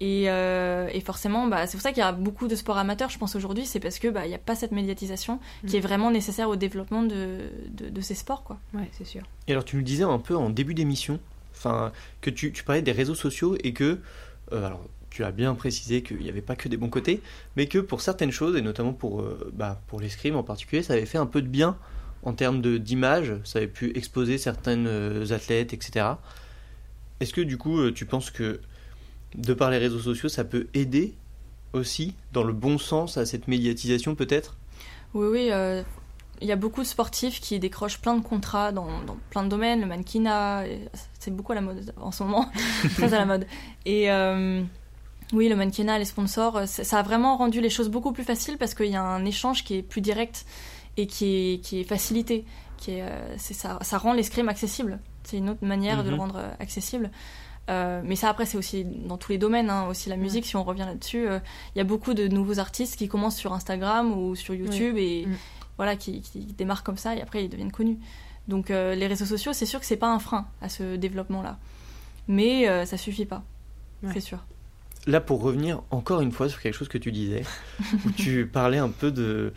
[0.00, 3.08] Et, euh, et forcément, bah, c'est pour ça qu'il y a beaucoup de sports amateurs,
[3.08, 3.64] je pense, aujourd'hui.
[3.64, 5.78] C'est parce qu'il bah, il n'y a pas cette médiatisation qui Mm.
[5.78, 7.38] est vraiment nécessaire au développement de,
[7.70, 8.42] de, de ces sports.
[8.44, 8.58] Quoi.
[8.74, 9.22] Ouais, c'est sûr.
[9.48, 11.18] Et alors, tu nous disais un peu en début d'émission,
[12.20, 13.98] que tu, tu parlais des réseaux sociaux et que,
[14.52, 17.22] euh, alors, tu as bien précisé qu'il n'y avait pas que des bons côtés,
[17.56, 20.92] mais que pour certaines choses, et notamment pour, euh, bah, pour l'escrime en particulier, ça
[20.92, 21.78] avait fait un peu de bien
[22.22, 26.06] en termes d'image, ça avait pu exposer certaines euh, athlètes, etc.
[27.20, 28.60] Est-ce que du coup, tu penses que
[29.34, 31.14] de par les réseaux sociaux, ça peut aider
[31.72, 34.56] aussi dans le bon sens à cette médiatisation peut-être?
[35.14, 35.48] Oui, oui.
[35.52, 35.82] euh,
[36.40, 39.48] Il y a beaucoup de sportifs qui décrochent plein de contrats dans, dans plein de
[39.48, 40.64] domaines, le mannequinat,
[41.18, 42.50] c'est beaucoup à la mode en ce moment,
[42.94, 43.46] très à la mode.
[43.84, 44.62] Et euh,
[45.32, 48.56] oui, le mannequinat, les sponsors, euh, ça a vraiment rendu les choses beaucoup plus faciles
[48.58, 50.46] parce qu'il y a un échange qui est plus direct
[50.96, 52.44] et qui est, qui est facilité.
[52.78, 53.04] Qui est,
[53.38, 54.98] ça, ça rend l'escrime accessible.
[55.24, 56.20] C'est une autre manière de le Mhm.
[56.20, 57.10] rendre accessible.
[57.68, 60.54] Euh, mais ça, après, c'est aussi dans tous les domaines, hein, aussi la musique, si
[60.56, 61.26] on revient là-dessus.
[61.28, 61.40] euh,
[61.74, 65.26] Il y a beaucoup de nouveaux artistes qui commencent sur Instagram ou sur YouTube et
[65.26, 65.34] Mm.
[65.76, 67.98] voilà, qui, qui démarrent comme ça et après ils deviennent connus.
[68.48, 71.58] Donc euh, les réseaux sociaux, c'est sûr que c'est pas un frein à ce développement-là.
[72.28, 73.42] Mais euh, ça suffit pas,
[74.02, 74.10] Ouais.
[74.14, 74.38] c'est sûr.
[75.08, 77.42] Là, pour revenir encore une fois sur quelque chose que tu disais,
[78.06, 79.52] où tu parlais un peu de.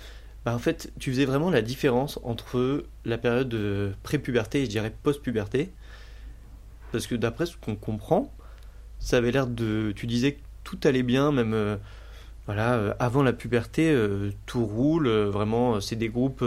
[0.45, 4.69] Bah, en fait, tu faisais vraiment la différence entre la période de pré-puberté et je
[4.69, 5.71] dirais post-puberté.
[6.91, 8.33] Parce que d'après ce qu'on comprend,
[8.99, 9.93] ça avait l'air de.
[9.95, 11.53] Tu disais que tout allait bien, même.
[11.53, 11.77] euh,
[12.45, 15.07] voilà, euh, avant la puberté, euh, tout roule.
[15.07, 16.43] vraiment, c'est des groupes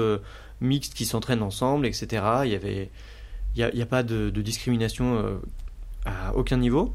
[0.61, 2.25] mixtes qui s'entraînent ensemble, etc.
[2.45, 2.91] Il y avait.
[3.55, 5.41] Il n'y a, il y a pas de, discrimination
[6.07, 6.95] à aucun niveau.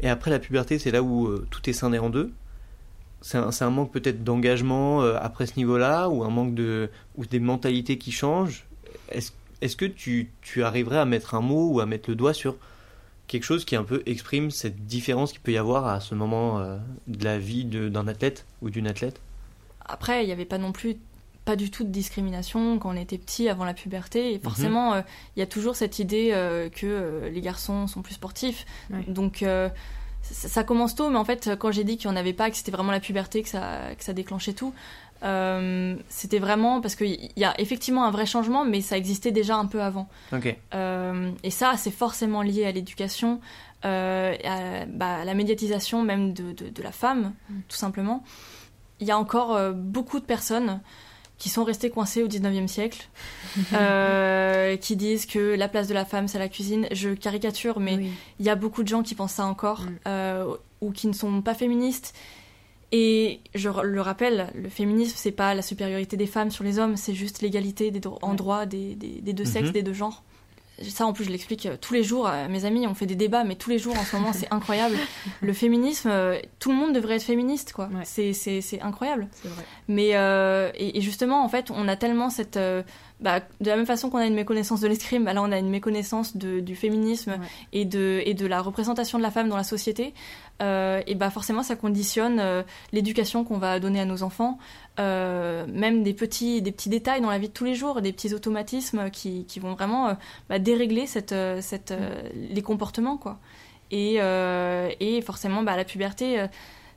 [0.00, 2.32] Et après la puberté, c'est là où tout est scindé en deux.
[3.22, 6.90] C'est un, manque peut-être d'engagement après ce niveau-là, ou un manque de.
[7.16, 8.66] ou des mentalités qui changent.
[9.10, 12.34] Est-ce est-ce que tu, tu arriverais à mettre un mot ou à mettre le doigt
[12.34, 12.56] sur
[13.26, 16.58] quelque chose qui un peu exprime cette différence qu'il peut y avoir à ce moment
[16.58, 19.20] euh, de la vie d'un athlète ou d'une athlète?
[19.84, 20.96] Après, il n'y avait pas non plus
[21.44, 24.34] pas du tout de discrimination quand on était petit avant la puberté.
[24.34, 25.02] Et forcément, euh,
[25.36, 28.66] il y a toujours cette idée euh, que euh, les garçons sont plus sportifs.
[28.90, 29.04] Ouais.
[29.06, 29.68] Donc euh,
[30.22, 32.50] ça, ça commence tôt, mais en fait, quand j'ai dit qu'il n'y en avait pas,
[32.50, 34.72] que c'était vraiment la puberté, que ça, que ça déclenchait tout,
[35.22, 39.56] Euh, c'était vraiment parce qu'il y a effectivement un vrai changement, mais ça existait déjà
[39.56, 40.08] un peu avant.
[40.30, 40.54] Ok.
[41.14, 43.40] Euh, et ça, c'est forcément lié à l'éducation,
[43.84, 47.32] euh, à, bah, à la médiatisation même de, de- de la femme,
[47.68, 48.24] tout simplement.
[49.00, 50.80] Il y a encore euh, beaucoup de personnes
[51.38, 53.08] qui sont restées coincées au 19e siècle,
[53.74, 56.86] euh, qui disent que la place de la femme, c'est la cuisine.
[56.92, 58.10] Je caricature, mais Oui.
[58.40, 59.88] il y a beaucoup de gens qui pensent ça encore, Mm.
[60.08, 62.14] euh, ou qui ne sont pas féministes.
[62.92, 66.96] Et je le rappelle, le féminisme, c'est pas la supériorité des femmes sur les hommes,
[66.96, 69.50] c'est juste l'égalité des dro- en droit des, des- des deux Mhm.
[69.50, 70.22] sexes, des deux genres.
[70.82, 72.86] Ça, en plus, je l'explique euh, tous les jours à mes amis.
[72.86, 74.96] On fait des débats, mais tous les jours en ce moment, c'est incroyable.
[75.40, 77.86] Le féminisme, euh, tout le monde devrait être féministe, quoi.
[77.86, 78.02] Ouais.
[78.04, 79.28] C'est- incroyable.
[79.32, 79.62] C'est vrai.
[79.88, 82.82] Mais euh, et, et justement, en fait, on a tellement cette euh,
[83.20, 85.58] bah, de la même façon qu'on a une méconnaissance de l'escrime, bah là on a
[85.58, 87.46] une méconnaissance de, du féminisme Ouais.
[87.72, 90.12] et de et de la représentation de la femme dans la société.
[90.62, 92.62] Euh, et bah forcément, ça conditionne euh,
[92.92, 94.58] l'éducation qu'on va donner à nos enfants,
[94.98, 98.12] euh, même des petits des petits détails dans la vie de tous les jours, des
[98.12, 100.14] petits automatismes qui, qui vont vraiment euh,
[100.48, 103.38] bah, dérégler cette euh, cette euh, les comportements quoi.
[103.90, 106.44] Et et forcément, bah, la puberté.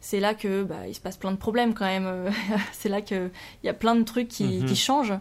[0.02, 2.32] c'est là que bah, il se passe plein de problèmes quand même.
[2.72, 3.30] c'est là que
[3.64, 4.66] il y a plein de trucs qui, Mhm.
[4.66, 5.14] qui changent.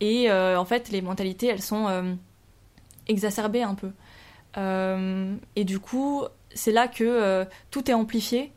[0.00, 2.16] Et en fait, les mentalités, elles sont
[3.06, 3.92] exacerbées un peu.
[5.56, 8.52] Et du coup, c'est là que tout est amplifié.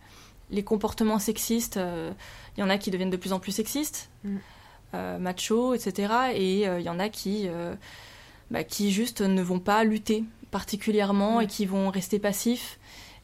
[0.51, 2.11] Les comportements sexistes, euh,
[2.57, 4.37] il y en a qui deviennent de plus en plus sexistes, Mm.
[4.95, 6.13] euh, machos, etc.
[6.35, 7.75] Et euh, il y en a qui, euh,
[8.51, 11.43] bah, qui juste ne vont pas lutter particulièrement Ouais.
[11.43, 12.79] et qui vont rester passifs.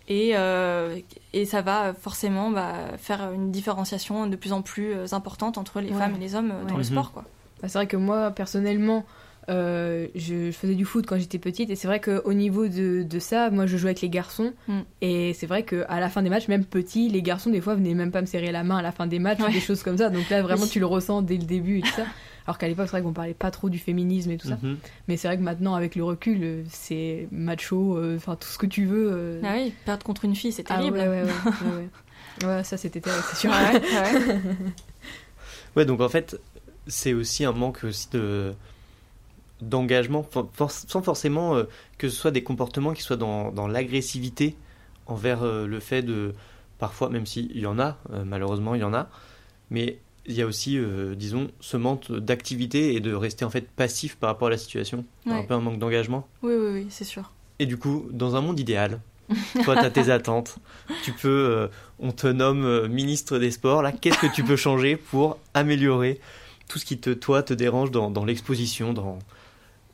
[0.08, 1.00] Et, euh,
[1.34, 5.82] et ça va forcément bah, faire une différenciation de plus en plus euh, importante entre
[5.82, 5.98] les Ouais.
[5.98, 6.72] femmes et les hommes euh, dans Ouais.
[6.74, 6.84] le Mhm.
[6.84, 7.12] sport.
[7.12, 7.24] Quoi.
[7.62, 9.04] Bah, c'est vrai que moi, personnellement,
[9.50, 13.04] euh, je, je faisais du foot quand j'étais petite et c'est vrai qu'au niveau de,
[13.04, 14.80] de ça, moi je jouais avec les garçons Mm.
[15.02, 17.94] et c'est vrai qu'à la fin des matchs, même petits, les garçons des fois venaient
[17.94, 19.98] même pas me serrer la main à la fin des matchs ou des choses comme
[19.98, 20.10] ça.
[20.10, 22.06] Donc là, vraiment, tu le ressens dès le début et tout ça.
[22.48, 24.58] Alors qu'à l'époque, c'est vrai qu'on parlait pas trop du féminisme et tout ça.
[24.62, 24.78] Mhm.
[25.08, 28.58] Mais c'est vrai que maintenant, avec le recul, euh, c'est macho, euh, enfin tout ce
[28.60, 29.10] que tu veux.
[29.12, 29.42] euh.
[29.44, 30.98] Ah oui, perdre contre une fille, c'est Ah terrible.
[31.00, 31.30] ouais, ouais, ouais,
[31.72, 31.76] ouais,
[32.44, 32.48] ouais.
[32.58, 33.52] Ouais, ça c'était terrible, c'est sûr.
[33.52, 34.40] Ouais, ouais.
[35.76, 36.40] Ouais, donc en fait,
[36.88, 38.54] c'est aussi un manque aussi de
[39.62, 41.64] d'engagement, for- for- sans forcément euh,
[41.98, 44.56] que ce soit des comportements qui soient dans, dans l'agressivité
[45.08, 46.34] envers euh, le fait de,
[46.80, 49.08] parfois, même s'il y en a, euh, malheureusement il y en a,
[49.70, 53.70] mais il y a aussi, euh, disons, ce manque d'activité et de rester en fait
[53.70, 56.28] passif par rapport à la situation, un peu un manque d'engagement.
[56.42, 57.32] Oui, oui, oui, c'est sûr.
[57.60, 59.00] Et du coup, dans un monde idéal,
[59.64, 60.58] toi, tu as tes attentes.
[61.04, 61.68] Tu peux, euh,
[62.00, 63.82] on te nomme euh, ministre des Sports.
[63.84, 66.20] Là, qu'est-ce que tu peux changer pour améliorer
[66.68, 69.20] tout ce qui te, toi, te dérange dans, dans l'exposition, dans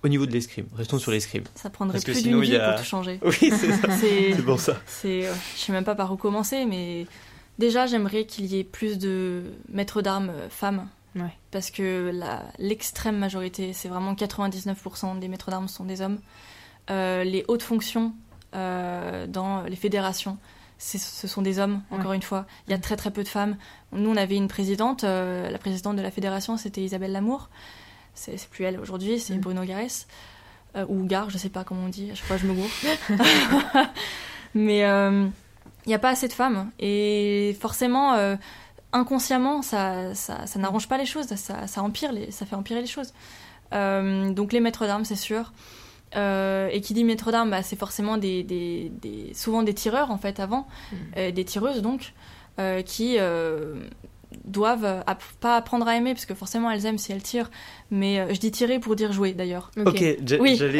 [0.03, 0.65] au niveau de l'escrime.
[0.75, 1.43] Restons sur l'escrime.
[1.55, 3.19] Ça prendrait Parce que plus sinon, d'une il y vie a- pour tout changer.
[3.23, 3.87] Oui, c'est ça.
[3.99, 4.77] C'est, pour ça.
[4.85, 7.05] c'est, euh, je sais même pas par où commencer, mais
[7.59, 10.87] déjà j'aimerais qu'il y ait plus de maîtres d'armes euh, femmes.
[11.15, 11.33] Ouais.
[11.51, 16.19] Parce que la, l'extrême majorité, c'est vraiment 99% des maîtres d'armes sont des hommes.
[16.89, 18.13] Euh, les hautes fonctions
[18.55, 20.37] euh, dans les fédérations,
[20.77, 21.97] c'est- ce sont des hommes, Ouais.
[21.99, 22.45] encore une fois.
[22.67, 23.57] Il y a très très peu de femmes.
[23.91, 27.49] Nous, on avait une présidente, euh, la présidente de la fédération, c'était Isabelle Lamour.
[28.13, 29.39] C'est, plus elle aujourd'hui, c'est Mm.
[29.41, 30.07] Bruno Garès.
[30.77, 32.69] Euh, ou Gare, je sais pas comment on dit, à chaque fois je me gourre.
[34.53, 35.27] Mais euh,
[35.85, 36.69] il n'y a pas assez de femmes.
[36.79, 38.35] Et forcément, euh,
[38.93, 42.81] inconsciemment, ça, ça, ça n'arrange pas les choses, ça, ça, empire les, ça fait empirer
[42.81, 43.13] les choses.
[43.73, 45.51] Euh, donc les maîtres d'armes, c'est sûr.
[46.17, 50.11] Euh, et qui dit maître d'armes, bah, c'est forcément des, des, des- souvent des tireurs
[50.11, 50.67] en fait avant,
[51.15, 52.13] euh, des tireuses donc,
[52.59, 53.75] euh, qui euh,
[54.45, 57.49] doivent app- pas apprendre à aimer parce que forcément elles aiment si elles tirent,
[57.91, 59.71] mais euh, je dis tirer pour dire jouer d'ailleurs.
[59.85, 60.55] Ok, j'a- Oui.
[60.55, 60.79] j'allais,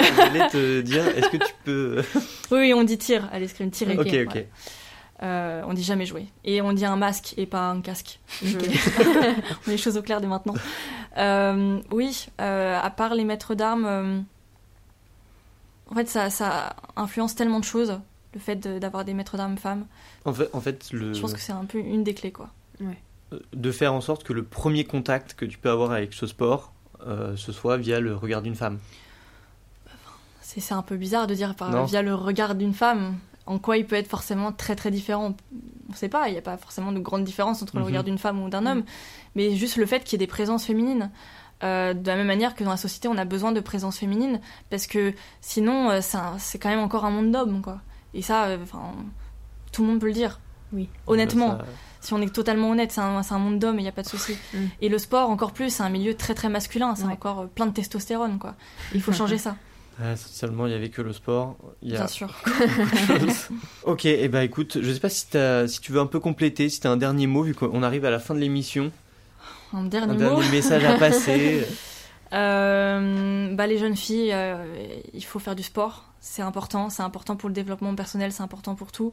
[0.50, 2.02] te dire, est-ce que tu peux.
[2.52, 3.98] Oui, oui, on dit tir à l'escrime, tirer.
[3.98, 4.36] ok, ok.
[4.36, 4.50] ouais.
[5.24, 6.26] Euh, on dit jamais jouer.
[6.46, 8.20] Et on dit un masque et pas un casque.
[8.44, 8.58] Je...
[9.06, 9.36] On met
[9.68, 10.56] les choses au clair dès maintenant.
[11.18, 14.20] Euh, oui, euh, à part les maîtres d'armes, euh,
[15.92, 18.00] en fait, ça, ça influence tellement de choses,
[18.34, 19.86] le fait de- d'avoir des maîtres d'armes femmes.
[20.26, 21.14] En fait, en fait le...
[21.14, 22.50] Je pense que c'est un peu une des clés, quoi.
[23.54, 26.74] De faire en sorte que le premier contact que tu peux avoir avec ce sport,
[27.08, 28.80] euh, ce soit via le regard d'une femme.
[30.42, 33.16] C'est un peu bizarre de dire par, via le regard d'une femme.
[33.46, 35.36] En quoi il peut être forcément très très différent
[35.90, 37.88] On sait pas, il n'y a pas forcément de grande différence entre le Mhm.
[37.88, 38.84] regard d'une femme ou d'un homme,
[39.36, 41.10] mais juste le fait qu'il y ait des présences féminines.
[41.64, 44.42] Euh, de la même manière que dans la société, on a besoin de présence féminine,
[44.72, 46.00] parce que sinon, euh,
[46.40, 47.80] c'est quand même encore un monde d'hommes, quoi.
[48.16, 48.58] Et ça, euh,
[49.72, 50.40] tout le monde peut le dire.
[50.74, 50.90] Oui.
[51.06, 51.66] Honnêtement, Ça-
[52.02, 54.36] si on est totalement honnête, c'est un, monde d'hommes, il n'y a pas de souci.
[54.54, 54.66] Mm.
[54.82, 57.14] Et le sport, encore plus, c'est un milieu très très masculin, c'est Ouais.
[57.14, 58.56] encore euh, plein de testostérone, quoi.
[58.94, 59.56] Il faut changer ça,
[60.04, 61.58] Ah, seulement il y avait que le sport.
[61.82, 62.34] Il y a bien sûr.
[63.84, 65.28] ok, et bah écoute, je sais pas si,
[65.80, 68.10] tu veux un peu compléter, si tu as un dernier mot, vu qu'on arrive à
[68.10, 68.92] la fin de l'émission.
[69.74, 70.36] un dernier Un mot.
[70.42, 71.66] dernier message à passer.
[72.34, 74.66] Euh, bah, les jeunes filles, euh,
[75.14, 76.06] il faut faire du sport.
[76.20, 76.90] C'est important.
[76.90, 78.32] C'est important pour le développement personnel.
[78.32, 79.12] C'est important pour tout.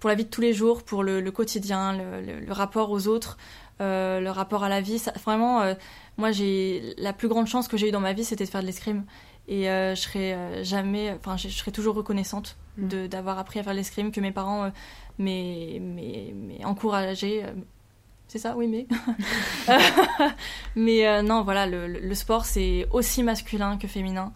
[0.00, 2.90] Pour la vie de tous les jours, pour le, le quotidien, le, le- le rapport
[2.90, 3.36] aux autres,
[3.80, 4.98] euh, le rapport à la vie.
[4.98, 5.74] Ça- vraiment, euh,
[6.16, 8.62] moi, j'ai la plus grande chance que j'ai eue dans ma vie, c'était de faire
[8.62, 9.04] de l'escrime.
[9.48, 12.88] Et euh, je serai euh, jamais, enfin, je, je serai toujours reconnaissante Mm.
[12.88, 14.70] de d'avoir appris à faire de l'escrime, que mes parents euh,
[15.18, 17.42] m'aient m'aient- m'aient encouragé.
[17.44, 17.52] euh,
[18.28, 18.86] c'est ça, oui, mais.
[20.76, 24.32] mais euh, non, voilà, le sport, c'est aussi masculin que féminin.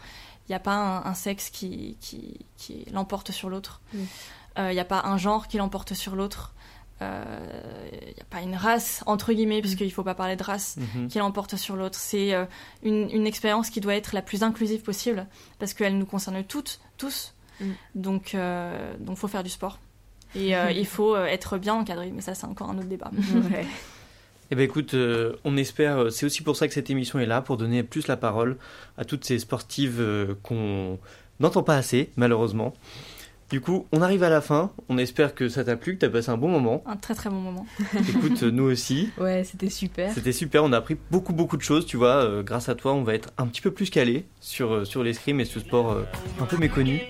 [0.48, 3.80] Il n'y a pas un, un sexe qui, qui, qui l'emporte sur l'autre.
[4.57, 4.74] Il Oui.
[4.74, 6.55] n'y a pas un genre qui l'emporte sur l'autre.
[7.00, 10.76] Il n'y a pas une race, entre guillemets, puisqu'il ne faut pas parler de race,
[10.94, 11.09] Mhm.
[11.09, 11.98] qui l'emporte sur l'autre.
[11.98, 12.44] C'est euh,
[12.82, 15.26] une, une expérience qui doit être la plus inclusive possible,
[15.59, 17.34] parce qu'elle nous concerne toutes, tous.
[17.61, 17.64] Mm.
[17.94, 19.78] Donc, euh, donc, faut faire du sport.
[20.34, 23.11] Et euh, il faut euh, être bien encadré, mais ça, c'est encore un autre débat.
[23.50, 23.66] Ouais.
[24.50, 27.24] Eh ben écoute, euh, on espère, euh, c'est aussi pour ça que cette émission est
[27.24, 28.59] là, pour donner plus la parole
[28.98, 30.98] à toutes ces sportives euh, qu'on
[31.40, 32.74] n'entend pas assez, malheureusement.
[33.55, 36.09] Du coup, on arrive à la fin, on espère que ça t'a plu, que t'as
[36.09, 36.82] passé un bon moment.
[36.86, 37.64] Un très très bon moment.
[38.09, 40.12] Écoute, euh, nous aussi, Ouais, c'était super.
[40.12, 42.94] c'était super, on a appris beaucoup beaucoup de choses, tu vois, euh, grâce à toi
[42.94, 45.92] on va être un petit peu plus calé sur, euh, sur l'escrime et ce sport
[45.92, 46.02] euh,
[46.40, 47.02] un peu méconnu.